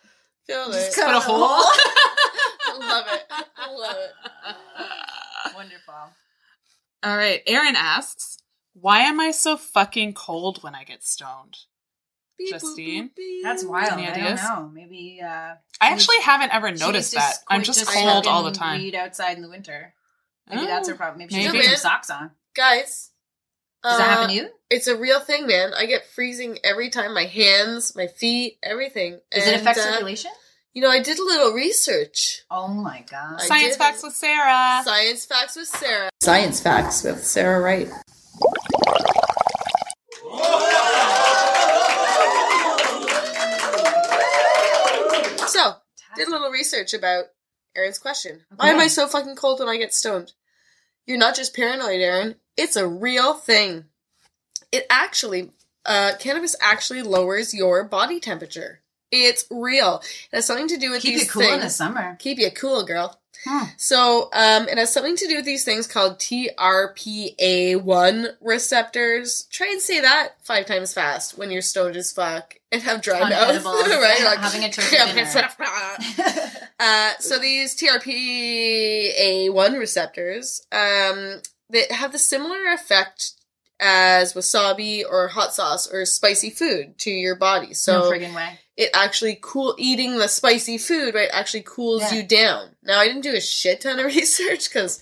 [0.46, 0.92] Fill it.
[0.94, 1.42] Put a hole.
[1.42, 3.24] I love it.
[3.56, 4.10] I love it.
[5.54, 5.94] Wonderful.
[7.02, 7.42] All right.
[7.46, 8.38] Aaron asks,
[8.74, 11.56] "Why am I so fucking cold when I get stoned?"
[12.38, 13.08] Beep, Justine?
[13.08, 13.42] boop, beep.
[13.42, 13.92] That's wild.
[13.92, 14.70] Any I don't know.
[14.72, 15.26] Maybe uh
[15.80, 17.34] I She actually haven't ever noticed needs to that.
[17.48, 18.80] I'm just just cold all the smoking time.
[18.80, 19.94] Weed outside in the winter.
[20.48, 21.18] Maybe Oh, that's her problem.
[21.18, 21.62] Maybe she maybe.
[21.62, 22.32] should put socks on.
[22.54, 23.10] Guys.
[23.82, 24.48] Does that uh, happen to you?
[24.68, 25.72] It's a real thing, man.
[25.74, 27.14] I get freezing every time.
[27.14, 29.20] My hands, my feet, everything.
[29.30, 30.30] Does it affect uh, circulation?
[30.76, 32.42] You know, I did a little research.
[32.50, 33.40] Oh my god.
[33.40, 33.78] I Science did.
[33.78, 34.82] facts with Sarah.
[34.84, 36.10] Science facts with Sarah.
[36.20, 37.88] Science facts with Sarah Wright.
[45.48, 45.76] So,
[46.14, 47.24] did a little research about
[47.74, 48.42] Aaron's question.
[48.54, 50.32] Why am I so fucking cold when I get stoned?
[51.06, 52.34] You're not just paranoid, Aaron.
[52.54, 53.86] It's a real thing.
[54.70, 55.52] It actually,
[55.86, 58.82] uh, cannabis actually lowers your body temperature.
[59.10, 60.02] It's real.
[60.32, 61.20] It has something to do with these things.
[61.20, 61.54] Keep these cool things.
[61.54, 62.16] in the summer.
[62.18, 63.18] Keep you cool, girl.
[63.44, 63.64] Hmm.
[63.76, 66.56] So, um, it has something to do with these things called TRPA1
[68.40, 69.44] receptors.
[69.52, 73.20] Try and say that five times fast when you're stoned as fuck and have dry
[73.20, 74.22] On mouth, right?
[74.24, 75.24] Like, having a turkey dinner.
[76.80, 81.40] uh, so these TRPA1 receptors, um,
[81.70, 83.32] they have the similar effect
[83.78, 87.68] as wasabi or hot sauce or spicy food to your body.
[87.68, 88.58] no So friggin' way.
[88.76, 92.14] It actually cool eating the spicy food right actually cools Yeah.
[92.18, 92.76] you down.
[92.82, 95.00] Now i didn't do a shit ton of research because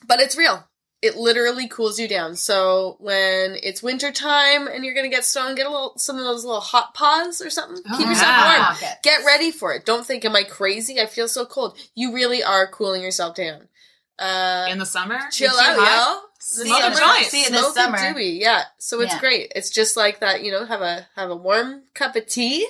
[0.06, 0.64] but it's real.
[1.00, 2.34] It literally cools you down.
[2.36, 6.24] So when it's winter time and you're gonna get stoned get a little some of
[6.24, 7.82] those little hot paws or something.
[7.90, 8.44] Oh, keep yourself yeah.
[8.58, 8.98] warm Pocket.
[9.02, 9.84] get ready for it.
[9.86, 11.00] Don't think am i crazy?
[11.00, 11.76] I feel so cold.
[11.94, 13.68] You really are cooling yourself down.
[14.18, 16.16] Uh In the summer, chill out, hot.
[16.16, 16.28] yo.
[16.56, 17.26] The summer- joint.
[17.26, 17.98] See you this Smoke summer.
[17.98, 18.64] doobie, yeah.
[18.78, 19.20] So it's Yeah.
[19.20, 19.52] great.
[19.56, 22.66] It's just like that, you know, have a have a warm cup of tea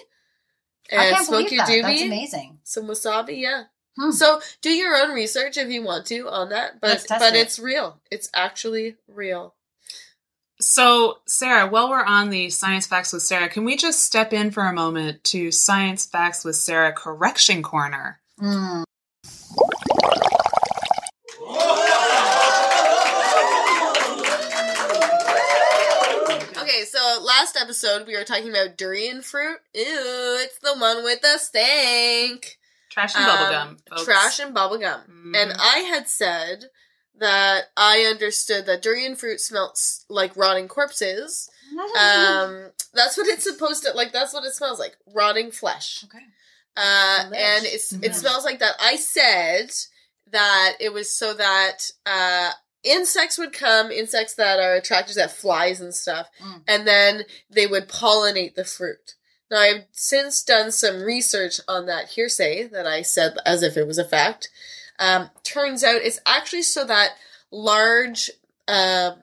[0.90, 1.82] and smoke your that.
[1.82, 2.60] That's amazing.
[2.64, 3.64] some wasabi, yeah.
[3.98, 4.10] Hmm.
[4.12, 7.40] So do your own research if you want to on that, but but it.
[7.40, 8.00] it's real.
[8.10, 9.54] It's actually real.
[10.60, 14.52] So, Sarah, while we're on the Science Facts with Sarah, can we just step in
[14.52, 18.20] for a moment to Science Facts with Sarah Correction Corner?
[18.40, 18.84] Mm.
[26.56, 29.58] Okay, so last episode we were talking about durian fruit.
[29.74, 29.82] Ew,
[30.40, 32.58] it's the one with the stank.
[32.90, 34.04] Trash and Um, bubblegum.
[34.04, 35.08] Trash and bubblegum.
[35.08, 35.36] Mhm.
[35.36, 36.70] And I had said
[37.16, 41.50] that I understood that durian fruit smells like rotting corpses.
[41.98, 44.12] Um, that's what it's supposed to like.
[44.12, 46.04] That's what it smells like, rotting flesh.
[46.04, 46.24] okay.
[46.76, 47.36] Uh, Delish.
[47.36, 48.14] and it's it Mhm.
[48.14, 48.74] smells like that.
[48.80, 49.72] I said
[50.30, 52.52] that it was so that uh,
[52.84, 56.62] insects would come, insects that are attracted to that flies and stuff, Mm.
[56.68, 59.14] and then they would pollinate the fruit.
[59.50, 63.86] Now I've since done some research on that hearsay that I said as if it
[63.86, 64.48] was a fact.
[64.98, 67.10] Um, turns out it's actually so that
[67.50, 68.30] large
[68.68, 69.14] um,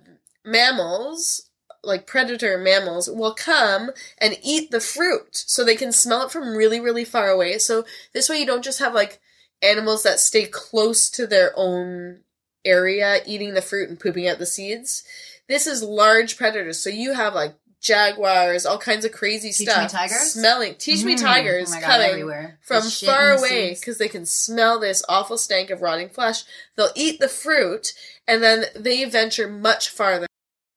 [0.44, 1.50] mammals,
[1.84, 6.56] like predator mammals, will come and eat the fruit so they can smell it from
[6.56, 7.58] really, really far away.
[7.58, 9.20] So this way you don't just have like
[9.62, 12.22] animals that stay close to their own
[12.66, 15.04] area eating the fruit and pooping out the seeds.
[15.48, 16.80] This is large predators.
[16.80, 19.92] So you have like jaguars, all kinds of crazy Teach me stuff.
[19.92, 20.34] tigers?
[20.34, 20.76] Smelling.
[20.76, 21.22] Teach me Mm.
[21.22, 22.60] tigers Oh God, coming everywhere.
[22.62, 26.44] from far away because they can smell this awful stank of rotting flesh.
[26.78, 27.94] They'll eat the fruit
[28.28, 30.28] and then they venture much farther.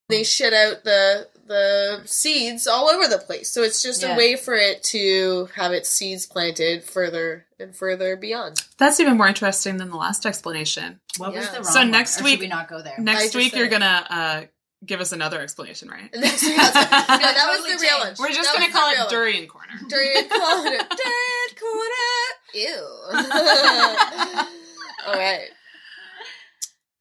[0.09, 3.53] They shit out the the seeds all over the place.
[3.53, 4.15] So it's just Yeah.
[4.15, 8.63] a way for it to have its seeds planted further and further beyond.
[8.79, 11.01] That's even more interesting than the last explanation.
[11.19, 11.91] What was the wrong So one?
[11.91, 12.95] next Or week- we not go there?
[12.99, 14.43] Next week, said you're gonna uh,
[14.87, 16.11] give us another explanation, right?
[16.15, 18.15] No, that was Totally the real one.
[18.19, 19.09] We're just That gonna call it one.
[19.11, 19.75] Durian Corner.
[19.89, 20.71] Durian corner.
[20.79, 22.11] Dead corner.
[22.55, 22.87] Ew.
[25.07, 25.49] All right.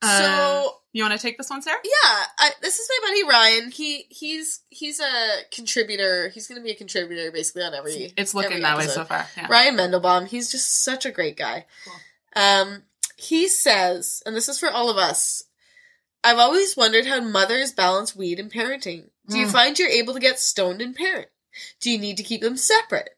[0.01, 1.79] Uh, so You want to take this one, Sarah?
[1.83, 3.71] Yeah, I, this is my buddy Ryan.
[3.71, 6.29] He he's he's a contributor.
[6.29, 8.13] He's going to be a contributor basically on every.
[8.15, 9.25] It's looking every that way so far.
[9.35, 9.47] Yeah.
[9.49, 10.27] Ryan Mendelbaum.
[10.27, 11.65] He's just such a great guy.
[12.35, 12.83] Um,
[13.17, 15.43] he says, and this is for all of us.
[16.23, 19.09] I've always wondered how mothers balance weed and parenting.
[19.27, 21.27] Do you find you're able to get stoned and parent?
[21.81, 23.09] Do you need to keep them separate?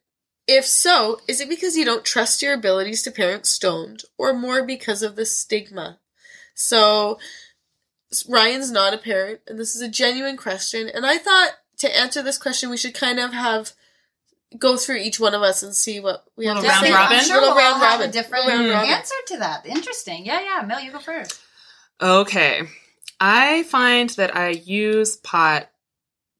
[0.47, 4.63] If so, is it because you don't trust your abilities to parent stoned, or more
[4.63, 5.99] because of the stigma?
[6.53, 7.19] So,
[8.30, 10.88] Ryan's not a parent, and this is a genuine question.
[10.88, 13.72] And I thought to answer this question, we should kind of have
[14.57, 16.93] go through each one of us and see what we have Little to round say.
[16.93, 17.18] robin?
[17.18, 18.09] I'm sure Little we'll all round have robin.
[18.09, 18.89] a different Little round robin.
[18.89, 19.66] answer to that.
[19.66, 20.26] Interesting.
[20.26, 20.66] Yeah, yeah.
[20.66, 21.39] Mel, you go first.
[22.01, 22.61] Okay.
[23.20, 25.70] I find that I use pot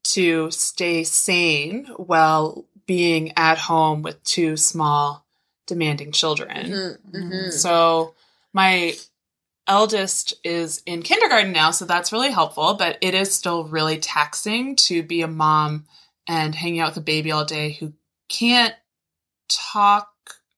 [0.04, 5.26] to stay sane while being at home with two small,
[5.66, 6.70] demanding children.
[6.70, 7.52] Mhm, mhm.
[7.52, 8.14] So
[8.52, 8.94] my
[9.68, 14.76] eldest is in kindergarten now, so that's really helpful, but it is still really taxing
[14.76, 15.86] to be a mom
[16.28, 17.92] and hanging out with a baby all day who
[18.28, 18.74] can't
[19.48, 20.08] talk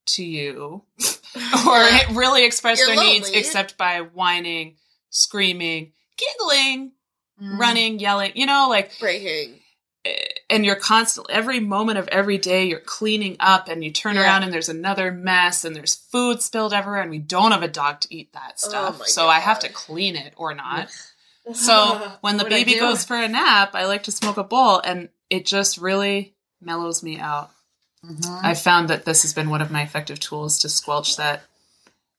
[0.07, 0.83] to you
[1.67, 4.77] or really express You're their needs except by whining,
[5.11, 6.93] screaming, giggling,
[7.41, 7.57] Mm.
[7.57, 9.61] running, yelling, you know, like Breaking.
[10.51, 14.23] And you're constantly every moment of every day you're cleaning up and you turn Yeah.
[14.23, 17.69] around and there's another mess and there's food spilled everywhere and we don't have a
[17.69, 20.89] dog to eat that stuff Oh my so i have to clean it or not
[21.53, 25.09] so when the baby goes for a nap i like to smoke a bowl and
[25.31, 27.51] it just really mellows me out
[28.05, 28.41] Mhm.
[28.45, 31.43] i found that this has been one of my effective tools to squelch that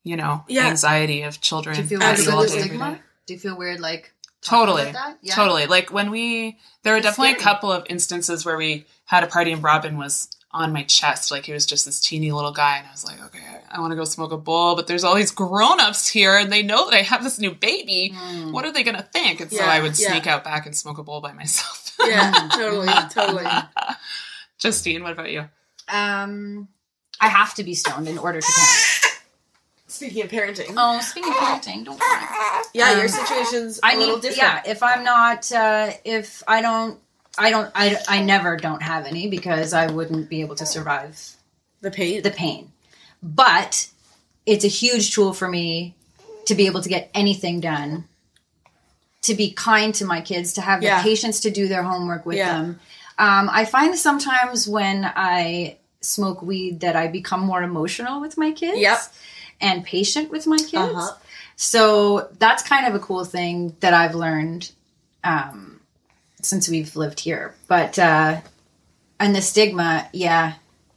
[0.03, 0.67] you know Yeah.
[0.67, 2.91] anxiety of children Do you feel weird all with the day, every stigma?
[2.95, 3.01] day.
[3.27, 4.83] Do you feel weird like talking Totally.
[4.83, 5.17] about that?
[5.21, 5.35] Yeah.
[5.35, 5.65] Totally.
[5.65, 7.41] Like when we, there were It's definitely scary.
[7.41, 11.29] a couple of instances where we had a party and Robin was on my chest.
[11.31, 12.77] Like he was just this teeny little guy.
[12.77, 15.15] And I was like, okay, I want to go smoke a bowl, but there's all
[15.15, 18.13] these grown ups here and they know that I have this new baby.
[18.15, 18.51] Mm.
[18.51, 19.41] What are they going to think?
[19.41, 20.11] And so I would yeah.
[20.11, 21.85] sneak out back and smoke a bowl by myself.
[22.07, 23.43] Yeah, totally, totally.
[24.57, 25.49] Justine, what about you?
[25.89, 26.69] Um,
[27.19, 28.98] I have to be stoned in order to parent.
[29.99, 32.63] Speaking of parenting, Oh, speaking of parenting, don't worry.
[32.73, 34.37] yeah, your um, situation's a I little need, different.
[34.65, 34.71] yeah.
[34.71, 36.97] If I'm not, uh, if I don't,
[37.37, 41.19] I don't, I, I never don't have any because I wouldn't be able to survive
[41.81, 42.21] the pain.
[42.23, 42.71] the pain.
[43.21, 43.89] But
[44.45, 45.95] it's a huge tool for me
[46.45, 48.05] to be able to get anything done,
[49.23, 52.37] to be kind to my kids, to have the patience to do their homework with
[52.37, 52.53] Yeah.
[52.53, 52.79] them.
[53.17, 58.51] Um, I find sometimes when I smoke weed that I become more emotional with my
[58.51, 58.99] kids Yep.
[59.61, 60.73] and patient with my kids.
[60.75, 61.13] Uh-huh.
[61.55, 64.71] So that's kind of a cool thing that I've learned
[65.23, 65.81] um,
[66.41, 67.53] since we've lived here.
[67.67, 68.39] But uh,
[69.19, 70.53] and the stigma, yeah,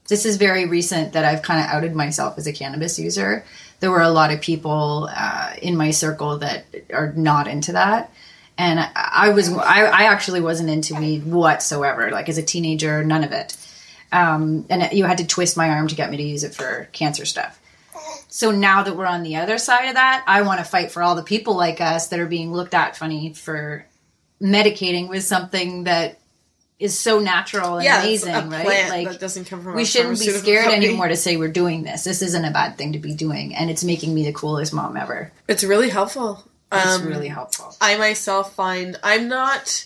[0.09, 3.45] this is very recent that I've kind of outed myself as a cannabis user.
[3.81, 8.13] There were a lot of people uh, in my circle that are not into that.
[8.57, 12.11] And I, I was, I, I actually wasn't into weed whatsoever.
[12.13, 13.57] Like as a teenager, none of it.
[14.13, 16.89] Um, and you had to twist my arm to get me to use it for
[16.93, 17.59] cancer stuff.
[18.29, 21.03] So now that we're on the other side of that, I want to fight for
[21.03, 23.87] all the people like us that are being looked at funny for
[24.41, 26.19] medicating with something that
[26.79, 28.89] is so natural and yeah, amazing, right?
[28.89, 29.77] Like that doesn't come from.
[29.77, 30.87] we shouldn't be scared company.
[30.87, 32.03] anymore to say we're doing this.
[32.05, 34.97] This isn't a bad thing to be doing, and it's making me the coolest mom
[34.97, 35.31] ever.
[35.47, 36.43] It's really helpful.
[36.73, 37.75] It's Um, really helpful.
[37.81, 39.85] I myself find I'm not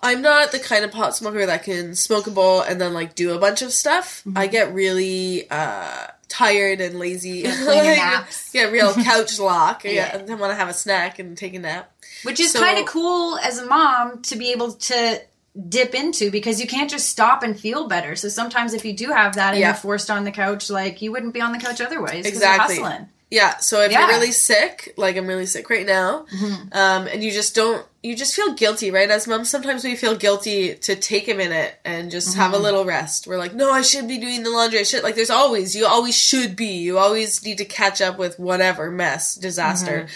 [0.00, 3.14] I'm not the kind of pot smoker that can smoke a bowl and then like
[3.14, 4.20] do a bunch of stuff.
[4.26, 4.38] Mm-hmm.
[4.38, 7.42] I get really uh tired and lazy.
[7.46, 8.50] Like, naps.
[8.52, 9.84] Yeah, real couch lock.
[9.84, 9.90] yeah.
[9.92, 10.16] Yeah.
[10.16, 11.90] and then want to have a snack and take a nap.
[12.24, 15.20] Which is so- kind of cool as a mom to be able to
[15.68, 18.14] dip into because you can't just stop and feel better.
[18.16, 19.68] So sometimes if you do have that and Yeah.
[19.68, 22.26] you're forced on the couch, like you wouldn't be on the couch otherwise.
[22.26, 22.76] Exactly.
[22.76, 23.08] You're hustling.
[23.28, 24.00] Yeah, so if Yeah.
[24.00, 26.26] you're really sick, like I'm really sick right now,
[26.70, 29.10] um, and you just don't, you just feel guilty, right?
[29.10, 32.84] As moms, sometimes we feel guilty to take a minute and just have a little
[32.84, 33.26] rest.
[33.26, 34.78] We're like, no, I should be doing the laundry.
[34.78, 36.78] I should, like, there's always, you always should be.
[36.78, 40.06] You always need to catch up with whatever mess, disaster.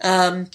[0.00, 0.48] Um,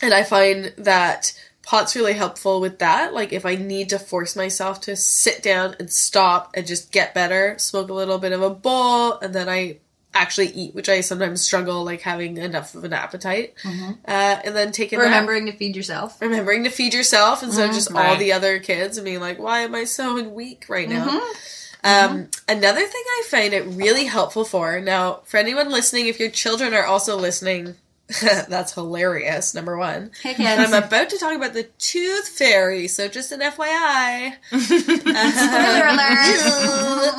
[0.00, 1.32] and I find that
[1.64, 3.12] pot's really helpful with that.
[3.12, 7.12] Like, if I need to force myself to sit down and stop and just get
[7.12, 9.78] better, smoke a little bit of a bowl, and then I
[10.14, 13.70] actually eat, which I sometimes struggle like having enough of an appetite, uh,
[14.06, 15.06] and then taking nap.
[15.06, 16.20] Remembering to feed yourself.
[16.20, 19.60] remembering to feed yourself instead of just all the other kids and being like, why
[19.60, 21.06] am I so weak right now?
[21.06, 21.40] Mm-hmm.
[21.84, 26.30] Um, another thing I find it really helpful for now, for anyone listening, if your
[26.30, 27.74] children are also listening,
[28.22, 29.54] that's hilarious.
[29.54, 33.40] Number one, Hey And I'm about to talk about the tooth fairy, so just an
[33.40, 34.34] FYI.
[34.46, 37.14] Spoiler alert.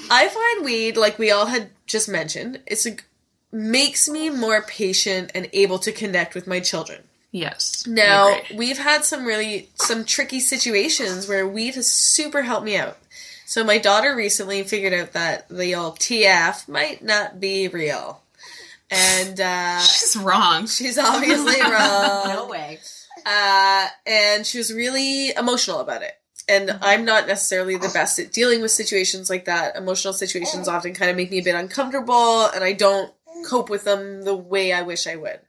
[0.10, 2.96] I find weed, like we all had just mentioned, it's a,
[3.52, 7.02] makes me more patient and able to connect with my children.
[7.30, 7.86] Yes.
[7.86, 12.96] Now we've had some really some tricky situations where weed has super helped me out.
[13.44, 18.20] So my daughter recently figured out that the old TF might not be real,
[18.90, 20.66] and uh, she's wrong.
[20.66, 22.28] she's obviously wrong.
[22.28, 22.78] No way.
[23.26, 26.12] uh, and she was really emotional about it.
[26.48, 26.84] And Mm-hmm.
[26.84, 29.76] I'm not necessarily the best at dealing with situations like that.
[29.76, 33.12] Emotional situations often kind of make me a bit uncomfortable, and I don't
[33.48, 35.40] cope with them the way I wish I would.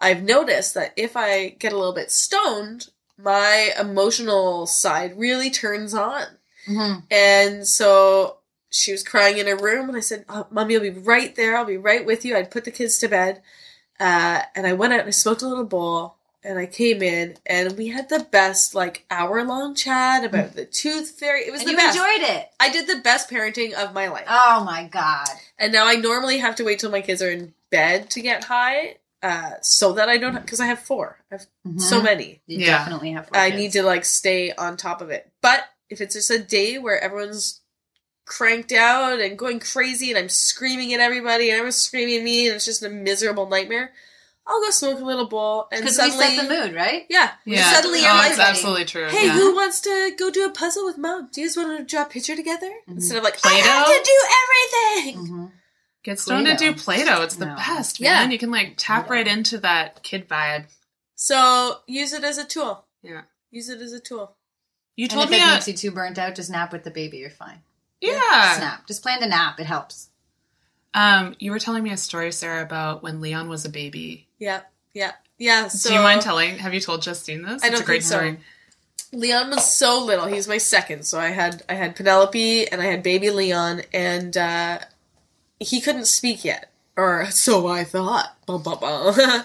[0.00, 5.94] I've noticed that if I get a little bit stoned, my emotional side really turns
[5.94, 6.24] on.
[6.68, 7.04] Mhm.
[7.12, 8.38] And so
[8.74, 11.56] she was crying in her room, and I said, oh, Mommy, I'll be right there.
[11.56, 12.36] I'll be right with you.
[12.36, 13.40] I'd put the kids to bed.
[14.00, 17.36] Uh, and I went out and I smoked a little bowl, and I came in,
[17.46, 21.42] and we had the best, like, hour long chat about the tooth fairy.
[21.46, 21.96] It was And the you best.
[21.96, 22.50] enjoyed it.
[22.58, 24.26] I did the best parenting of my life.
[24.28, 25.28] Oh my god.
[25.58, 28.44] And now I normally have to wait till my kids are in bed to get
[28.44, 31.18] high, uh, so that I don't, because I have four.
[31.30, 31.46] I have
[31.78, 32.42] so many.
[32.46, 32.78] You Yeah.
[32.78, 33.28] definitely have.
[33.28, 33.60] four I kids.
[33.62, 35.30] need to like stay on top of it.
[35.40, 37.60] But if it's just a day where everyone's
[38.24, 42.46] cranked out and going crazy and I'm screaming at everybody and everyone's screaming at me
[42.46, 43.92] and it's just a miserable nightmare,
[44.46, 47.06] I'll go smoke a little bowl and because we suddenly set the mood, right?
[47.08, 47.30] Yeah.
[47.46, 47.72] Yeah.
[47.72, 49.08] Suddenly you're oh, like, it's absolutely true.
[49.08, 49.32] Hey, yeah.
[49.32, 51.28] who wants to go do a puzzle with mom?
[51.32, 52.70] Do you just want to draw a picture together?
[52.86, 53.66] Instead of like, I Play-Doh?
[53.68, 55.24] have to do everything.
[55.24, 55.46] Mm-hmm.
[56.02, 56.74] Get stoned to Play-Doh.
[56.74, 57.22] do Play-Doh.
[57.22, 57.56] It's the No.
[57.56, 58.20] best, Yeah.
[58.20, 58.30] man.
[58.30, 60.66] You can like tap right into that kid vibe.
[61.14, 62.84] So use it as a tool.
[63.02, 63.22] Yeah.
[63.50, 64.36] Use it as a tool.
[64.96, 66.84] You And told if me it a, makes you too burnt out, just nap with
[66.84, 67.16] the baby.
[67.18, 67.62] You're fine.
[68.12, 68.56] Yeah.
[68.56, 68.86] Snap.
[68.86, 69.58] Just plan to nap.
[69.60, 70.08] It helps.
[70.94, 74.28] Um, you were telling me a story, Sarah, about when Leon was a baby.
[74.38, 74.60] Yeah.
[74.92, 75.12] Yeah.
[75.38, 75.68] Yeah.
[75.68, 76.58] So Do you mind telling?
[76.58, 77.64] Have you told Justine this?
[77.64, 78.16] I don't a great think so.
[78.16, 78.38] story.
[79.12, 80.26] Leon was so little.
[80.26, 81.04] He was my second.
[81.04, 84.78] So I had I had Penelope and I had baby Leon and uh
[85.60, 86.70] he couldn't speak yet.
[86.96, 88.36] Or so I thought.
[88.46, 89.14] Bum, bum, bum.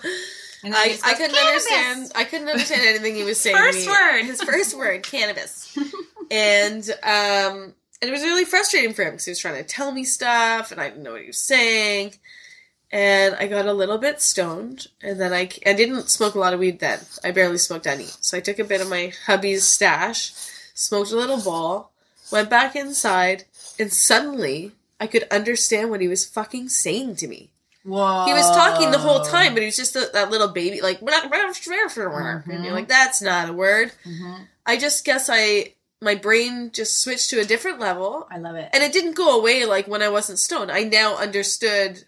[0.62, 3.56] And I, he just I couldn't "Cannabis!" understand I couldn't understand anything he was saying.
[3.56, 3.92] to First me.
[3.94, 4.24] word.
[4.26, 5.78] His first word, cannabis.
[6.30, 9.92] and um and it was really frustrating for him because he was trying to tell
[9.92, 12.14] me stuff and I didn't know what he was saying.
[12.92, 16.56] And I got a little bit stoned, and then I, I didn't smoke a lot
[16.56, 17.00] of weed then.
[17.24, 18.06] I barely smoked any.
[18.06, 20.32] So I took a bit of my hubby's stash,
[20.74, 21.92] smoked a little bowl,
[22.32, 23.44] went back inside,
[23.80, 27.52] and suddenly I could understand what he was fucking saying to me.
[27.84, 28.26] Whoa.
[28.26, 31.00] He was talking the whole time, but he was just a, that little baby, like,
[32.52, 33.92] and you're like, that's not a word.
[34.04, 34.44] Mm-hmm.
[34.66, 38.70] I just guess I, my brain just switched to a different level, I love it.
[38.74, 40.72] and it didn't go away like when I wasn't stoned.
[40.72, 42.04] I now understood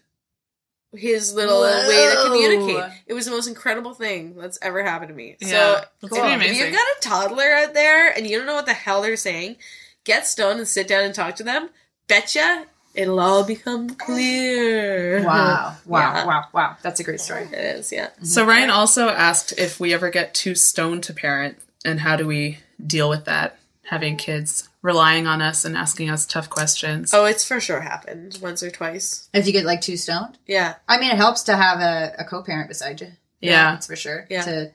[0.94, 2.92] his little way to communicate.
[3.06, 5.36] It was the most incredible thing that's ever happened to me.
[5.40, 8.54] Yeah, so that's if, if you've got a toddler out there and you don't know
[8.54, 9.56] what the hell they're saying,
[10.04, 11.70] get stoned and sit down and talk to them.
[12.08, 15.24] Betcha it'll all become clear.
[15.24, 15.76] Wow.
[15.86, 16.00] Wow.
[16.14, 16.26] Yeah.
[16.26, 16.44] Wow.
[16.52, 16.76] Wow.
[16.82, 17.44] That's a great story.
[17.44, 18.10] It is, yeah.
[18.22, 22.26] So Ryan also asked if we ever get too stoned to parent, and how do
[22.26, 23.58] we deal with that?
[23.86, 27.12] Having kids relying on us and asking us tough questions.
[27.12, 29.28] Oh, it's for sure happened once or twice.
[29.34, 30.76] If you get like too stoned, Yeah.
[30.88, 33.08] I mean, it helps to have a, a co-parent beside you.
[33.40, 33.72] yeah.
[33.72, 34.26] That's for sure.
[34.30, 34.42] Yeah.
[34.42, 34.72] To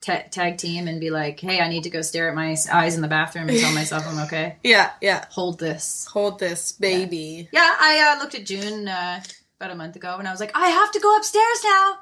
[0.00, 2.94] ta- tag team and be like, hey, I need to go stare at my eyes
[2.94, 4.56] in the bathroom and tell myself I'm okay.
[4.62, 5.24] Yeah, yeah.
[5.30, 6.06] Hold this.
[6.12, 7.48] Hold this, baby.
[7.52, 9.20] Yeah, I uh, looked at June uh,
[9.60, 11.98] about a month ago and I was like, I have to go upstairs now.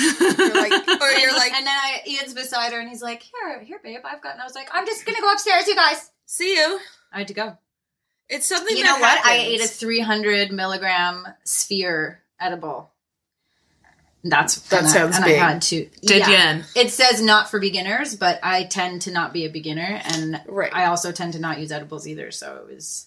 [0.00, 3.60] You're like, or you're like, and then I, Ian's beside her and he's like, here,
[3.60, 4.32] here, babe, I've got.
[4.32, 6.10] And I was like, I'm just gonna go upstairs, you guys.
[6.26, 6.78] see you.
[7.12, 7.58] I had to go.
[8.28, 8.76] It's something.
[8.76, 9.26] You know what?
[9.26, 12.90] I ate a 300 milligram sphere edible.
[14.24, 15.38] That's That I- sounds and big.
[15.38, 15.88] I had to.
[16.02, 16.30] Did yeah.
[16.30, 16.64] yen.
[16.76, 20.72] It says not for beginners, but I tend to not be a beginner, and Right.
[20.72, 22.30] I also tend to not use edibles either.
[22.30, 23.06] So it was.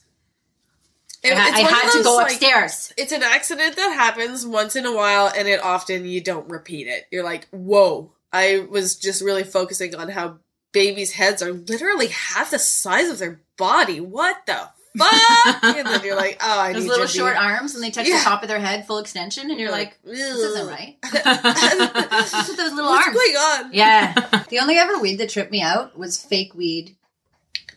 [1.26, 2.94] It- I, it's I one of had to those, go like, upstairs.
[2.98, 6.88] It's an accident that happens once in a while, and it often you don't repeat
[6.88, 7.06] it.
[7.12, 8.12] You're like, whoa!
[8.34, 10.40] I was just really focusing on how
[10.74, 14.00] babies' heads are literally half the size of their body.
[14.02, 15.64] What the fuck?
[15.64, 17.92] and then you're like, oh, I Those need little to be- short arms, and they
[17.92, 18.18] touch Yeah.
[18.18, 20.12] the top of their head, full extension, and you're like, Ugh.
[20.14, 20.98] this isn't right.
[21.12, 23.18] What's with those little What's arms?
[23.18, 23.70] going on?
[23.74, 24.44] Yeah.
[24.50, 26.96] the only ever weed that tripped me out was fake weed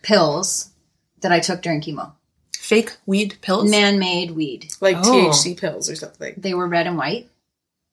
[0.03, 0.71] pills
[1.21, 2.13] that I took during chemo.
[2.69, 3.71] Fake weed pills.
[3.71, 4.71] Man made weed.
[4.81, 5.03] Like Oh.
[5.31, 6.35] THC pills or something.
[6.37, 7.31] They were red and white.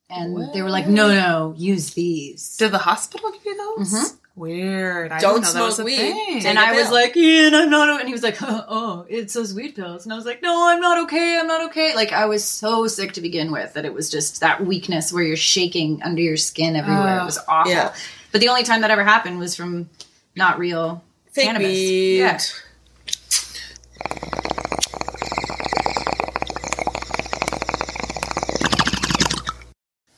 [0.09, 2.57] And they were like, no, no, use these.
[2.57, 3.93] Did the hospital give you those?
[3.93, 4.15] Mm-hmm.
[4.35, 5.11] Weird.
[5.13, 5.95] I Don't didn't know that was smoke weed.
[5.95, 6.33] thing.
[6.41, 9.33] Take and a I was like, Ian, I'm not, and he was like, oh, it's
[9.33, 10.03] those weed pills.
[10.05, 11.39] And I was like, no, I'm not okay.
[11.39, 11.95] I'm not okay.
[11.95, 15.23] Like, I was so sick to begin with that it was just that weakness where
[15.23, 17.21] you're shaking under your skin everywhere.
[17.21, 17.71] it was awful.
[17.71, 17.93] Yeah.
[18.33, 19.89] But the only time that ever happened was from
[20.35, 21.01] not real
[21.31, 21.67] Fake cannabis.
[21.69, 22.17] weed.
[22.19, 22.39] Yeah.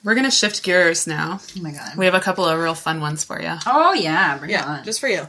[0.07, 1.41] We're gonna shift gears now.
[1.57, 1.97] Oh my god.
[1.97, 3.53] We have a couple of real fun ones for you.
[3.65, 4.83] Oh yeah, bring it Yeah, on.
[4.85, 5.27] just for you.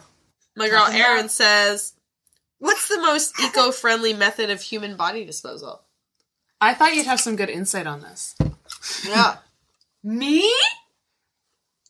[0.54, 1.94] My girl Erin says,
[2.60, 5.82] "What's the most eco-friendly method of human body disposal?"
[6.60, 8.36] I thought you'd have some good insight on this.
[9.04, 9.38] Yeah.
[10.04, 10.48] me?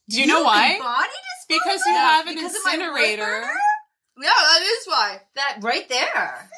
[0.08, 0.78] Do you know why?
[0.78, 1.62] Body disposal?
[1.66, 3.50] Because you have an Because incinerator.
[4.18, 5.20] Yeah, that is why.
[5.34, 6.48] That right there.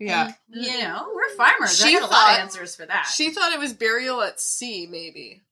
[0.00, 0.32] Yeah.
[0.48, 1.78] You know, we're farmers.
[1.82, 3.06] I She got a lot thought- of answers for that.
[3.14, 5.42] She thought it was burial at sea, maybe.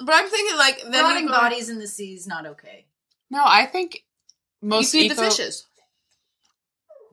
[0.00, 2.86] But I'm thinking like then Rotting you go- bodies in the sea is not okay.
[3.30, 4.04] No, I think
[4.60, 5.66] most You feed eco- the fishes.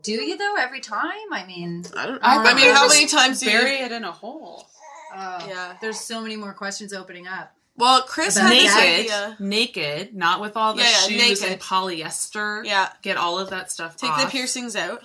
[0.01, 0.55] Do you though?
[0.57, 1.32] Every time?
[1.34, 2.19] I mean, I don't.
[2.23, 3.59] I I, mean, how many times do you?
[3.59, 4.65] bury it in a hole.
[5.13, 5.75] uh, Yeah.
[5.82, 7.51] There's so many more questions opening up.
[7.75, 8.63] Well, Chris About had?
[9.05, 9.38] Naked, idea.
[9.39, 12.65] naked, not with all the Yeah, yeah, shoes and polyester.
[12.65, 12.89] Yeah.
[13.01, 14.21] get all of that stuff Take off.
[14.21, 15.01] the piercings out.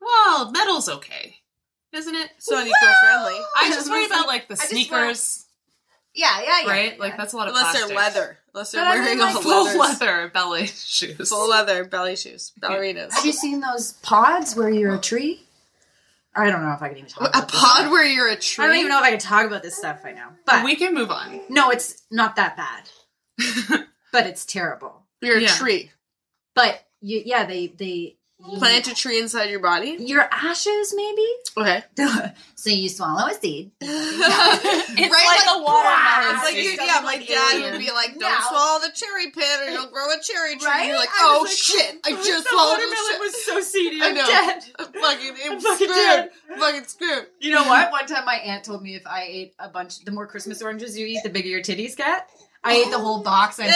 [0.00, 1.36] Well, metal's okay,
[1.92, 2.30] isn't it?
[2.38, 3.40] So eco-friendly.
[3.56, 5.44] I just worry about like the I just sneakers,
[6.14, 6.70] Yeah, yeah, yeah.
[6.70, 6.92] right?
[6.96, 7.00] yeah.
[7.02, 7.88] Like that's a lot of Unless plastic.
[7.88, 8.38] they're leather.
[8.54, 10.00] Unless they're But I wearing mean, all like, full leathers.
[10.00, 11.28] leather belly shoes.
[11.28, 12.52] Full leather belly shoes.
[12.60, 13.12] Ballerinas.
[13.12, 15.40] Have you seen those pods where you're a tree?
[16.36, 17.90] I don't know if I can even talk A about this pod stuff.
[17.92, 18.64] where you're a tree.
[18.64, 20.30] I don't even know if I can talk about this stuff right now.
[20.46, 21.40] But we can move on.
[21.48, 22.88] no, it's not that bad.
[24.12, 25.02] but it's terrible.
[25.20, 25.48] You're a Yeah.
[25.48, 25.90] tree.
[26.54, 28.12] But you, yeah, they they you-
[28.58, 29.96] Plant a tree inside your body.
[29.98, 31.26] your ashes maybe.
[31.56, 31.82] Okay.
[32.54, 33.70] so you swallow a seed.
[33.80, 36.34] It's Right, like, a watermelon.
[36.36, 39.60] It's like you, yeah, my dad would be like, "Don't Now- swallow the cherry pit,
[39.62, 40.80] or you'll grow a cherry tree." Right?
[40.80, 41.96] And you're like, I "Oh like, shit!
[42.04, 44.00] I just the swallowed a watermelon cher- was so seedy.
[44.02, 44.26] I I'm know.
[44.26, 44.64] dead.
[44.78, 45.88] I'm fucking, I'm, I'm fucking screwed.
[45.96, 46.30] dead.
[46.52, 47.90] I'm fucking screwed." You know what?
[47.92, 50.96] One time my aunt told me if I ate a bunch, the more Christmas oranges
[50.98, 52.28] you eat, the bigger your titties get.
[52.62, 53.58] I ate the whole box.
[53.60, 53.74] I bought.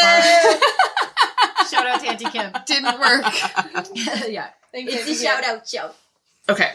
[1.63, 1.65] Eh.
[1.69, 2.53] shout out to Auntie Kim.
[2.67, 3.25] Didn't work.
[4.29, 5.15] yeah, Thank it's you.
[5.15, 5.91] a shout out show.
[6.49, 6.71] Okay,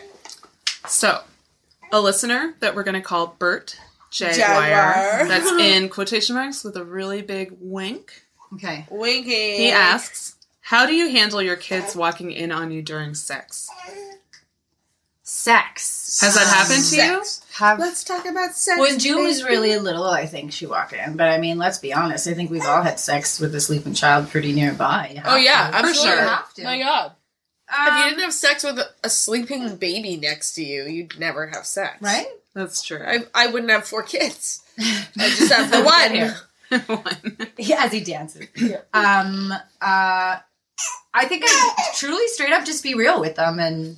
[0.88, 1.22] so
[1.91, 3.78] a listener that we're gonna call Bert
[4.12, 4.62] Jaguar.
[4.62, 5.28] Jaguar.
[5.28, 8.24] That's in quotation marks with a really big wink.
[8.54, 8.86] Okay.
[8.91, 9.58] Winking.
[9.58, 13.68] He asks, "How do you handle your kids walking in on you during sex?
[15.26, 16.20] Sex.
[16.22, 17.24] Has that happened to you?"
[17.54, 18.80] Have Let's talk about sex.
[18.80, 21.16] when June was really little, I think she walked in.
[21.16, 22.28] But I mean, let's be honest.
[22.28, 25.14] I think we've all had sex with a sleeping child pretty nearby.
[25.16, 25.76] You Oh yeah, to.
[25.78, 26.04] absolutely.
[26.04, 26.16] sure.
[26.22, 26.64] You have to.
[26.64, 27.12] My God.
[27.70, 31.20] If you Um, didn't have sex with a, a sleeping baby next to you, you'd
[31.20, 31.97] never have sex.
[32.01, 32.28] right?
[32.53, 33.01] That's true.
[33.05, 34.61] I, I wouldn't have four kids.
[34.80, 36.11] I just have the one.
[36.11, 36.36] Here.
[36.88, 37.47] One.
[37.57, 38.47] Yeah, as he dances.
[38.95, 40.38] Um, uh,
[41.14, 43.97] I think I truly straight up just be real with them and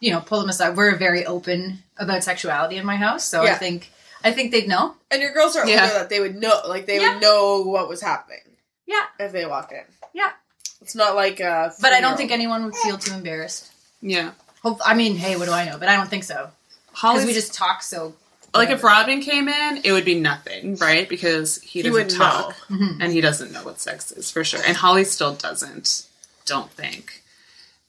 [0.00, 0.76] you know pull them aside.
[0.76, 3.90] We're very open about sexuality in my house, so I think
[4.22, 4.94] I think they'd know.
[5.10, 5.84] And your girls are Yeah.
[5.84, 7.14] older that they would know, like they Yeah.
[7.14, 8.40] would know what was happening
[8.86, 9.84] Yeah, if they walked in.
[10.12, 10.32] yeah.
[10.82, 13.70] It's not like uh But I don't think anyone would feel too embarrassed.
[14.00, 14.32] Yeah.
[14.62, 15.78] Hope, I mean, hey, what do I know?
[15.78, 16.50] But I don't think so
[16.90, 18.14] because Holly's we just talk so.
[18.54, 21.08] like if Robin came in, it would be nothing, right?
[21.08, 22.96] Because he doesn't wouldn't talk know.
[23.00, 24.60] and he doesn't know what sex is for sure.
[24.66, 26.06] And Holly still doesn't.
[26.46, 27.22] Don't think.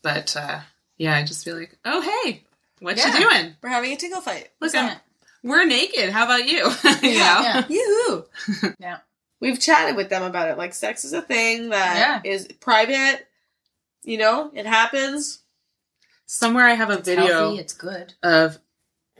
[0.01, 0.59] But uh
[0.97, 2.41] yeah, I just feel like, oh hey,
[2.79, 3.13] what Yeah.
[3.17, 3.55] you doing?
[3.61, 4.49] we're having a tickle fight.
[4.61, 4.91] Look, Yeah.
[5.43, 6.09] I'm, we're naked.
[6.11, 6.59] How about you?
[7.01, 7.41] you know?
[7.41, 8.25] Yeah, Yoo-hoo.
[8.79, 8.97] yeah.
[9.43, 10.57] We've chatted with them about it.
[10.57, 12.31] Like sex is a thing that Yeah.
[12.31, 13.27] is private.
[14.03, 15.41] You know, it happens.
[16.25, 17.59] Somewhere I have a It's video healthy.
[17.59, 18.13] It's good.
[18.23, 18.59] of